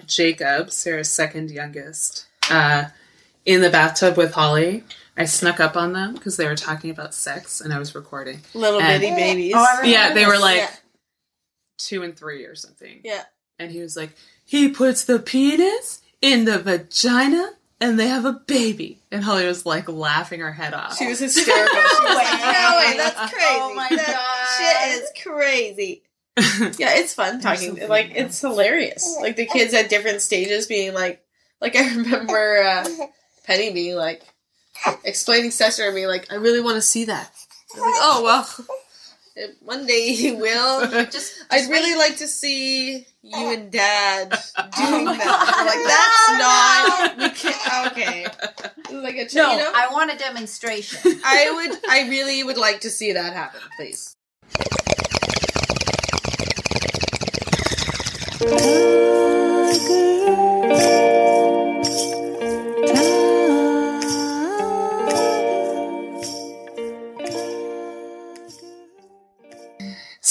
[0.06, 2.86] Jacob, Sarah's second youngest, uh,
[3.46, 4.84] in the bathtub with Holly.
[5.18, 8.42] I snuck up on them because they were talking about sex and I was recording.
[8.54, 9.54] Little And- bitty babies.
[9.56, 10.72] Oh, Yeah, they were like Yeah.
[11.78, 13.02] two and three or something.
[13.04, 13.26] Yeah.
[13.60, 14.16] And he was like,
[14.46, 17.52] he puts the penis in the vagina
[17.84, 18.98] and they have a baby.
[19.12, 20.98] And Holly was like laughing her head off.
[20.98, 21.76] She was hysterical.
[21.76, 23.48] She was like, no way, that's crazy.
[23.50, 24.94] Oh my that God.
[24.94, 26.02] shit is crazy.
[26.80, 27.76] yeah, it's fun talking.
[27.76, 28.20] so like, funny.
[28.22, 29.18] it's hilarious.
[29.20, 31.24] Like, the kids at different stages being like,
[31.60, 32.88] like, I remember uh,
[33.44, 34.24] Penny being like,
[35.04, 37.32] explaining sex to me, like, I really want to see that.
[37.76, 40.88] Like, oh, well, one day you will.
[41.06, 43.54] Just, I'd really like to see you oh.
[43.54, 45.26] and Dad doing oh my that.
[45.26, 45.48] God.
[45.58, 47.18] I'm like, that's not.
[47.18, 47.54] We can't.
[47.94, 48.26] Okay.
[48.92, 49.52] Like a, ch- no.
[49.52, 51.20] you know, I want a demonstration.
[51.26, 51.80] I would.
[51.90, 54.16] I really would like to see that happen, please.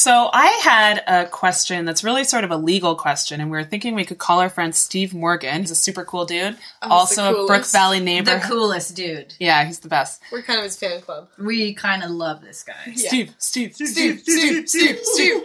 [0.03, 3.63] So I had a question that's really sort of a legal question, and we were
[3.63, 5.61] thinking we could call our friend Steve Morgan.
[5.61, 7.47] He's a super cool dude, oh, the also a coolest.
[7.47, 8.35] Brook Valley neighbor.
[8.35, 9.33] the coolest dude.
[9.39, 10.21] Yeah, he's the best.
[10.33, 11.29] We're kind of his fan club.
[11.39, 12.95] We kind of love this guy.
[12.97, 15.43] Steve, Steve, Steve, Steve, Steve, Steve, Steve.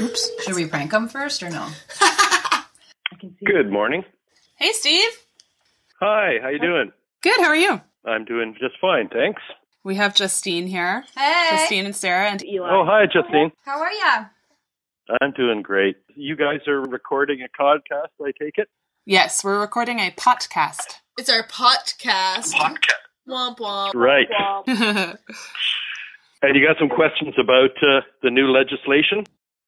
[0.00, 0.30] Oops.
[0.42, 1.68] Should we prank him first or no?
[2.00, 2.64] I
[3.20, 3.46] can see.
[3.46, 4.04] Good morning.
[4.56, 5.10] Hey, Steve.
[6.00, 6.90] Hi, how you doing?
[7.22, 7.38] Good.
[7.38, 7.80] How are you?
[8.04, 9.40] I'm doing just fine, thanks.
[9.84, 11.04] We have Justine here.
[11.16, 11.48] Hey.
[11.50, 12.68] Justine and Sarah and Eli.
[12.70, 13.50] Oh, hi, Justine.
[13.64, 14.26] How are you?
[15.20, 15.96] I'm doing great.
[16.14, 18.68] You guys are recording a podcast, I take it?
[19.06, 20.98] Yes, we're recording a podcast.
[21.18, 22.54] It's our podcast.
[22.54, 22.78] Podcast.
[23.28, 23.94] Womp womp.
[23.94, 24.28] Right.
[24.30, 25.14] I
[26.42, 29.24] And you got some questions about uh, the new legislation?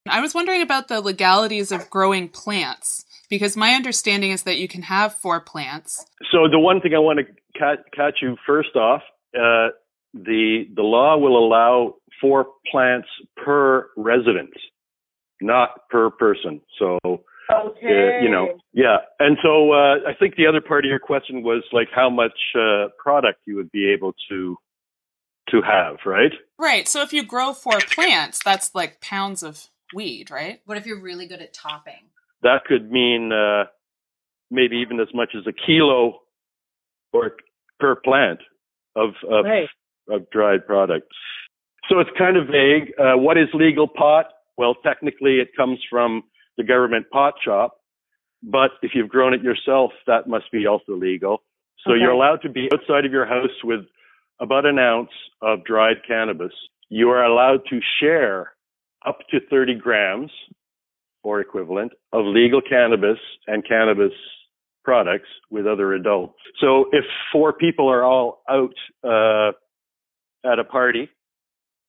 [0.09, 4.69] I was wondering about the legalities of growing plants because my understanding is that you
[4.69, 6.05] can have four plants.
[6.31, 9.03] So the one thing I want to cat, catch you first off,
[9.37, 9.69] uh,
[10.15, 14.53] the the law will allow four plants per resident,
[15.41, 16.61] not per person.
[16.79, 16.99] So
[17.53, 18.19] Okay.
[18.19, 18.99] uh, you know, yeah.
[19.19, 22.39] And so uh, I think the other part of your question was like how much
[22.59, 24.57] uh, product you would be able to
[25.51, 26.33] to have, right?
[26.59, 26.89] Right.
[26.89, 30.61] So if you grow four plants, that's like pounds of weed, right?
[30.65, 32.09] What if you're really good at topping?
[32.43, 33.65] That could mean uh,
[34.51, 36.21] maybe even as much as a kilo
[37.13, 37.33] or
[37.79, 38.41] per plant
[38.97, 39.69] of of, Right.
[40.09, 41.07] Of dried product.
[41.89, 42.93] So it's kind of vague.
[42.99, 44.27] Uh, what is legal pot?
[44.57, 46.23] Well, technically, it comes from
[46.57, 47.75] the government pot shop,
[48.43, 51.43] but if you've grown it yourself, that must be also legal.
[51.85, 52.01] So Okay.
[52.01, 53.85] you're allowed to be outside of your house with
[54.41, 55.11] about an ounce
[55.43, 56.53] of dried cannabis.
[56.89, 58.53] You are allowed to share
[59.05, 60.31] up to 30 grams
[61.23, 64.13] or equivalent of legal cannabis and cannabis
[64.85, 66.39] products with other adults.
[66.61, 69.53] So if four people are all out uh,
[70.45, 71.09] at a party,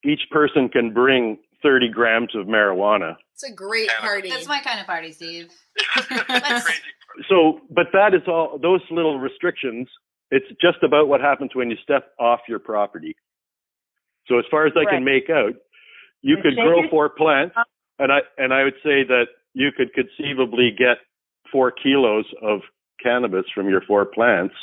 [0.04, 3.16] each person can bring 30 grams of marijuana.
[3.34, 4.30] It's a great party.
[4.30, 5.50] That's my kind of party, Steve.
[7.30, 9.88] So, but that is all, those little restrictions,
[10.32, 13.16] it's just about what happens when you step off your property.
[14.28, 15.54] So as far as I can make out,
[16.22, 17.64] you And could grow it four plants uh-huh.
[18.00, 20.98] and I, and I would say that you could conceivably get
[21.52, 22.62] four kilos of
[23.02, 24.56] cannabis from your four plants.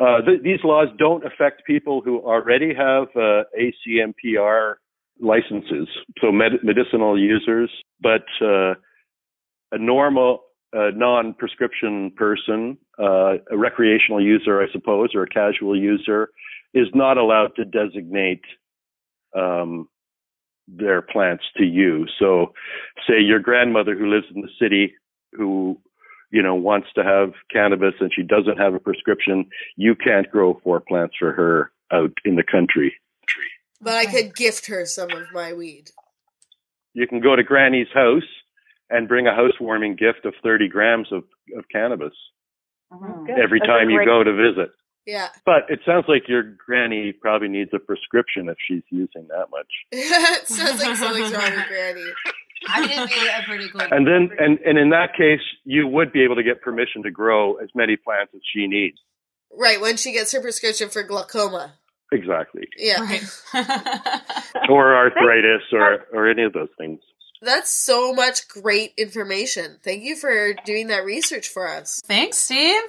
[0.00, 4.74] Uh, th- these laws don't affect people who already have uh, ACMPR
[5.20, 5.88] licenses,
[6.20, 8.74] so med- medicinal users, but uh,
[9.72, 10.44] a normal
[10.76, 16.30] uh, non-prescription person, uh, a recreational user, I suppose, or a casual user,
[16.72, 18.42] is not allowed to designate
[19.36, 19.88] um,
[20.66, 22.06] their plants to you.
[22.18, 22.52] So,
[23.06, 24.94] say your grandmother who lives in the city,
[25.32, 25.78] who
[26.34, 30.60] you know wants to have cannabis and she doesn't have a prescription, you can't grow
[30.64, 32.92] four plants for her out in the country.
[33.80, 35.90] but I could gift her some of my weed.
[36.92, 38.28] You can go to Granny's house
[38.90, 41.22] and bring a housewarming gift of 30 grams of,
[41.56, 42.14] of cannabis
[42.92, 43.38] oh, Good.
[43.38, 44.70] every That's a time you go to visit.
[45.06, 45.28] Yeah.
[45.44, 49.66] But it sounds like your granny probably needs a prescription if she's using that much.
[49.92, 52.04] it sounds like something's wrong with Granny.
[52.68, 53.92] I did be a pretty good.
[53.92, 57.10] And then, and, and in that case, you would be able to get permission to
[57.10, 58.98] grow as many plants as she needs.
[59.56, 61.74] Right, when she gets her prescription for glaucoma.
[62.12, 62.68] Exactly.
[62.76, 63.00] Yeah.
[63.00, 64.20] Right.
[64.70, 67.00] Or arthritis or, or any of those things.
[67.42, 69.78] That's so much great information.
[69.84, 72.00] Thank you for doing that research for us.
[72.06, 72.82] Thanks, Steve.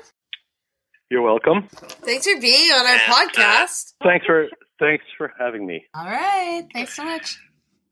[1.09, 1.67] You're welcome.
[1.69, 3.93] Thanks for being on our podcast.
[4.03, 4.47] Thanks for,
[4.79, 5.83] thanks for having me.
[5.93, 6.65] All right.
[6.71, 7.37] Thanks so much.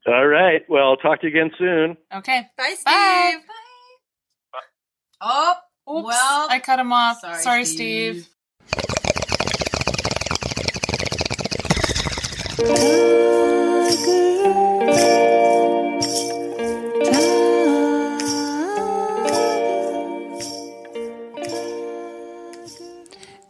[0.06, 0.62] All right.
[0.68, 1.96] Well, I'll talk to you again soon.
[2.14, 2.46] Okay.
[2.58, 2.84] Bye, Steve.
[2.84, 3.34] Bye.
[5.20, 5.54] Oh,
[5.90, 6.46] Oops, well.
[6.50, 7.20] I cut him off.
[7.20, 8.28] Sorry, Sorry, Steve.
[8.68, 9.34] Steve.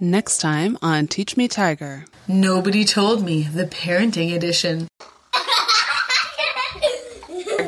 [0.00, 2.04] Next time on Teach Me Tiger.
[2.28, 3.42] Nobody told me.
[3.42, 4.88] The parenting edition.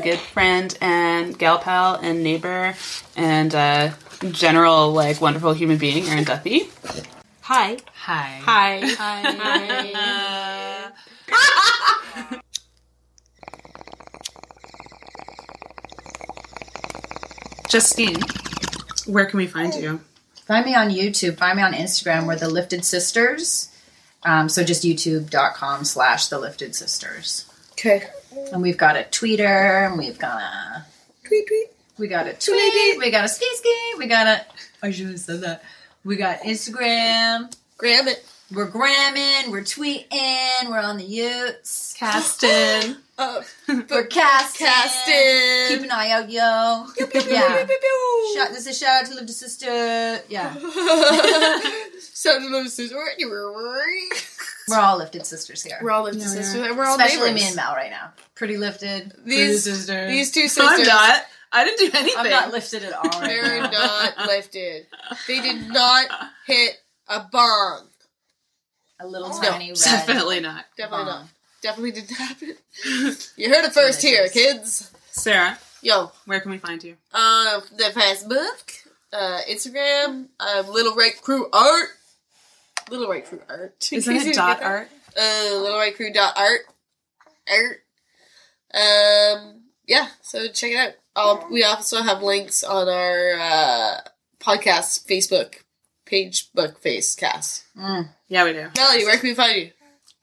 [0.07, 2.77] Our good friend and gal pal and neighbor
[3.17, 3.91] and uh,
[4.31, 6.71] general like wonderful human being, Erin Duffy.
[7.41, 7.79] Hi.
[7.93, 8.41] Hi.
[8.45, 8.81] Hi.
[11.29, 12.41] Hi.
[17.69, 18.21] Justine,
[19.07, 20.01] where can we find you?
[20.45, 21.37] Find me on YouTube.
[21.37, 22.29] Find me on Instagram.
[22.29, 23.73] We're the Lifted Sisters.
[24.23, 27.51] Um, so just youtube.com slash the Lifted Sisters.
[27.73, 28.05] Okay.
[28.53, 30.85] And we've got a tweeter, and we've got a
[31.25, 31.67] Tweet, tweet.
[31.99, 34.47] we got a tweet, we got a ski ski, we got a
[34.83, 35.63] I should have said that.
[36.05, 37.53] We got Instagram.
[37.79, 38.25] Graham it.
[38.53, 41.95] We're gramming, we're tweeting, we're on the Utes.
[41.99, 42.99] Caston.
[43.19, 44.67] Uh, We're casting.
[44.67, 45.69] Casting.
[45.79, 46.85] Keep an eye out, yo.
[47.31, 47.65] yeah.
[48.35, 50.21] Shout, this is a shout out to Live to Sister.
[50.29, 50.53] Yeah.
[52.13, 52.93] Sound of those sisters.
[54.69, 55.79] We're all lifted sisters here.
[55.83, 56.55] We're all lifted sisters.
[56.55, 57.41] and We're all Especially neighbors.
[57.43, 58.13] me and Mel right now.
[58.35, 59.13] Pretty lifted.
[59.25, 60.11] These, sisters.
[60.11, 60.65] these two sisters.
[60.67, 60.89] I'm sisters.
[60.95, 61.23] not.
[61.53, 62.15] I didn't do anything.
[62.19, 63.71] I'm not lifted at all right They're now.
[63.71, 64.87] not lifted.
[65.29, 66.07] They did not
[66.47, 66.73] hit
[67.09, 67.87] a bong.
[68.99, 69.79] A little No, tiny red.
[69.79, 70.65] Definitely not.
[70.77, 71.21] Definitely Bomb.
[71.21, 71.29] not.
[71.63, 72.55] Definitely didn't happen.
[73.37, 74.91] you heard it first here, kids.
[75.11, 76.97] Sarah, Yo, where can we find you?
[77.15, 81.89] uh, the Facebook, uh, Instagram, um, Little Red Crew Art.
[82.91, 83.89] Little White Crew Art.
[83.93, 84.89] Isn't it dot art?
[85.17, 86.61] Uh, Little White Crew dot art.
[87.49, 87.83] Art.
[88.75, 90.93] Um, yeah, so check it out.
[91.15, 94.01] I'll, we also have links on our uh,
[94.39, 95.63] podcast Facebook
[96.05, 97.65] page, book face cast.
[98.29, 98.69] Yeah, we do.
[98.77, 99.71] Melody, where can we find you?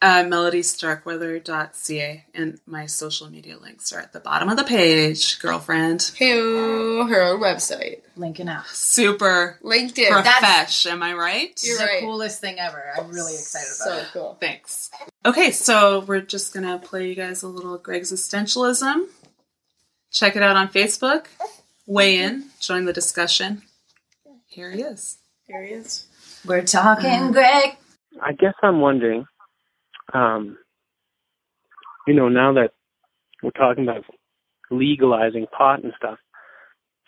[0.04, 6.12] Uh, melodystarkweather.ca and my social media links are at the bottom of the page, girlfriend.
[6.18, 8.02] Hey, her own website.
[8.18, 8.68] Linking out.
[8.68, 10.10] Super LinkedIn.
[10.10, 11.58] profesh, am I right?
[11.64, 12.02] You're the right.
[12.02, 12.84] coolest thing ever.
[12.98, 14.08] I'm really excited about so it.
[14.12, 14.38] cool.
[14.42, 14.92] Thanks.
[15.26, 19.06] Okay, so we're just gonna play you guys a little Greg's Existentialism.
[20.12, 21.28] Check it out on Facebook.
[21.88, 23.62] Weigh in, join the discussion.
[24.48, 25.20] Here he is.
[25.48, 26.08] Here he is.
[26.46, 27.78] We're talking Greg.
[28.22, 29.26] I guess I'm wondering,
[30.14, 30.58] um,
[32.08, 32.72] you know, now that
[33.42, 34.04] we're talking about
[34.72, 36.18] legalizing pot and stuff,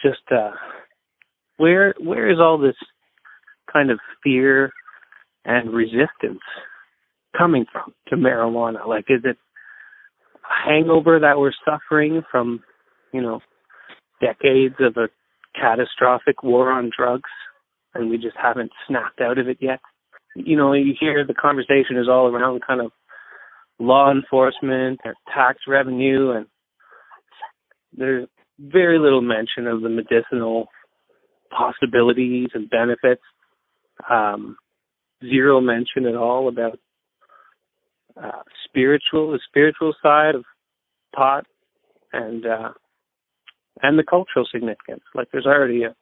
[0.01, 0.51] just uh,
[1.58, 2.76] where where is all this
[3.72, 4.72] kind of fear
[5.45, 6.41] and resistance
[7.38, 8.88] coming from to marijuana?
[8.88, 12.64] Like, is it a hangover that we're suffering from,
[13.14, 13.39] you know,
[14.22, 15.10] decades of a
[15.60, 17.30] catastrophic war on drugs,
[17.93, 19.80] and we just haven't snapped out of it yet?
[20.36, 22.91] You know, you hear the conversation is all around kind of
[23.79, 26.45] law enforcement or tax revenue, and
[27.93, 28.27] there's
[28.59, 30.67] very little mention of the medicinal
[31.49, 33.21] possibilities and benefits.
[34.09, 34.57] Um,
[35.23, 36.79] zero mention at all about
[38.21, 40.43] uh, spiritual, the spiritual side of
[41.15, 41.45] pot,
[42.11, 42.71] and uh,
[43.81, 45.03] and the cultural significance.
[45.13, 45.95] Like, there's already a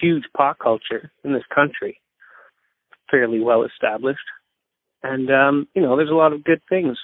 [0.00, 1.98] huge pot culture in this country
[3.10, 4.18] fairly well established.
[5.02, 6.98] And, um, you know, there's a lot of good things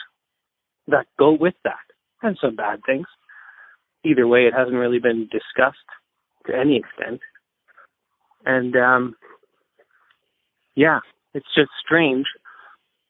[0.86, 1.74] that go with that
[2.22, 3.06] and some bad things.
[4.04, 5.78] Either way, it hasn't really been discussed
[6.46, 7.20] to any extent.
[8.46, 9.16] And, um,
[10.74, 11.00] yeah,
[11.34, 12.26] it's just strange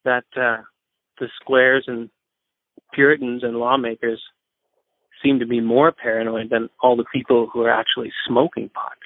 [0.04, 0.62] that, uh,
[1.20, 2.10] the squares and
[2.92, 4.20] Puritans and lawmakers
[5.22, 8.96] seem to be more paranoid than all the people who are actually smoking pot.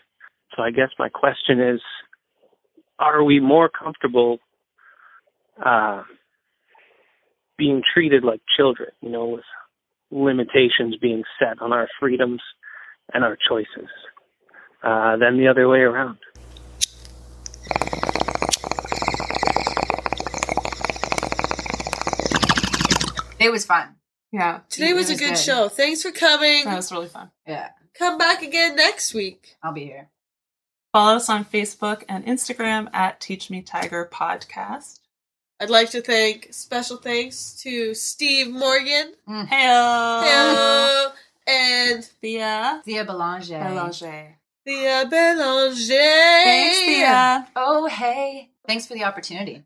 [0.56, 1.80] So I guess my question is,
[2.98, 4.38] are we more comfortable
[5.64, 6.02] uh,
[7.58, 9.44] being treated like children, you know, with
[10.10, 12.40] limitations being set on our freedoms
[13.12, 13.88] and our choices,
[14.82, 16.18] uh, than the other way around?
[23.38, 23.96] It was fun.
[24.32, 24.60] Yeah.
[24.70, 25.38] Today was, It a good, good.
[25.38, 25.68] show.
[25.68, 26.64] Thanks for coming.
[26.64, 27.30] That was really fun.
[27.46, 27.68] Yeah,
[27.98, 29.54] Come back again next week.
[29.62, 30.08] I'll be here.
[30.94, 35.00] Follow us on Facebook and Instagram at Teach Me Tiger Podcast.
[35.58, 39.48] I'd like to thank special thanks to Steve Morgan mm.
[39.50, 40.22] Hello.
[40.22, 41.12] Hello,
[41.48, 43.58] and Thea Thea Belanger.
[43.58, 44.38] Belanger.
[44.64, 46.44] Thea Belanger.
[46.44, 47.48] Thanks, Thea.
[47.56, 48.50] Oh, hey.
[48.64, 49.64] Thanks for the opportunity.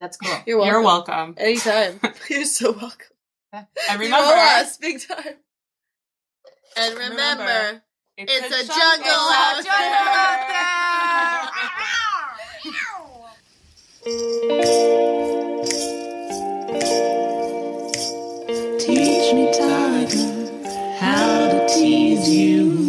[0.00, 0.34] That's cool.
[0.46, 0.72] You're welcome.
[0.72, 1.34] You're welcome.
[1.36, 2.00] Anytime.
[2.30, 3.06] You're so welcome.
[3.52, 5.34] And You remember, owe us big time.
[6.78, 7.82] And remember, Remember,
[8.16, 9.98] it's, a, jungle, out there.
[18.78, 22.83] Teach me, tiger, how to tease you.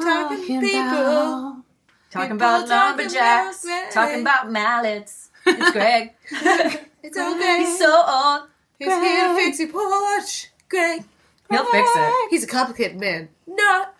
[0.00, 1.62] Talking people.
[2.10, 3.92] talking about talking lumberjacks, about Greg.
[3.92, 5.30] talking about mallets.
[5.46, 6.14] It's Greg.
[7.02, 7.58] It's okay.
[7.60, 8.42] He's so old.
[8.78, 10.50] He's here to fix your porch.
[10.68, 11.02] Greg.
[11.48, 12.30] He'll fix it.
[12.30, 13.30] He's a complicated man.
[13.46, 13.94] Not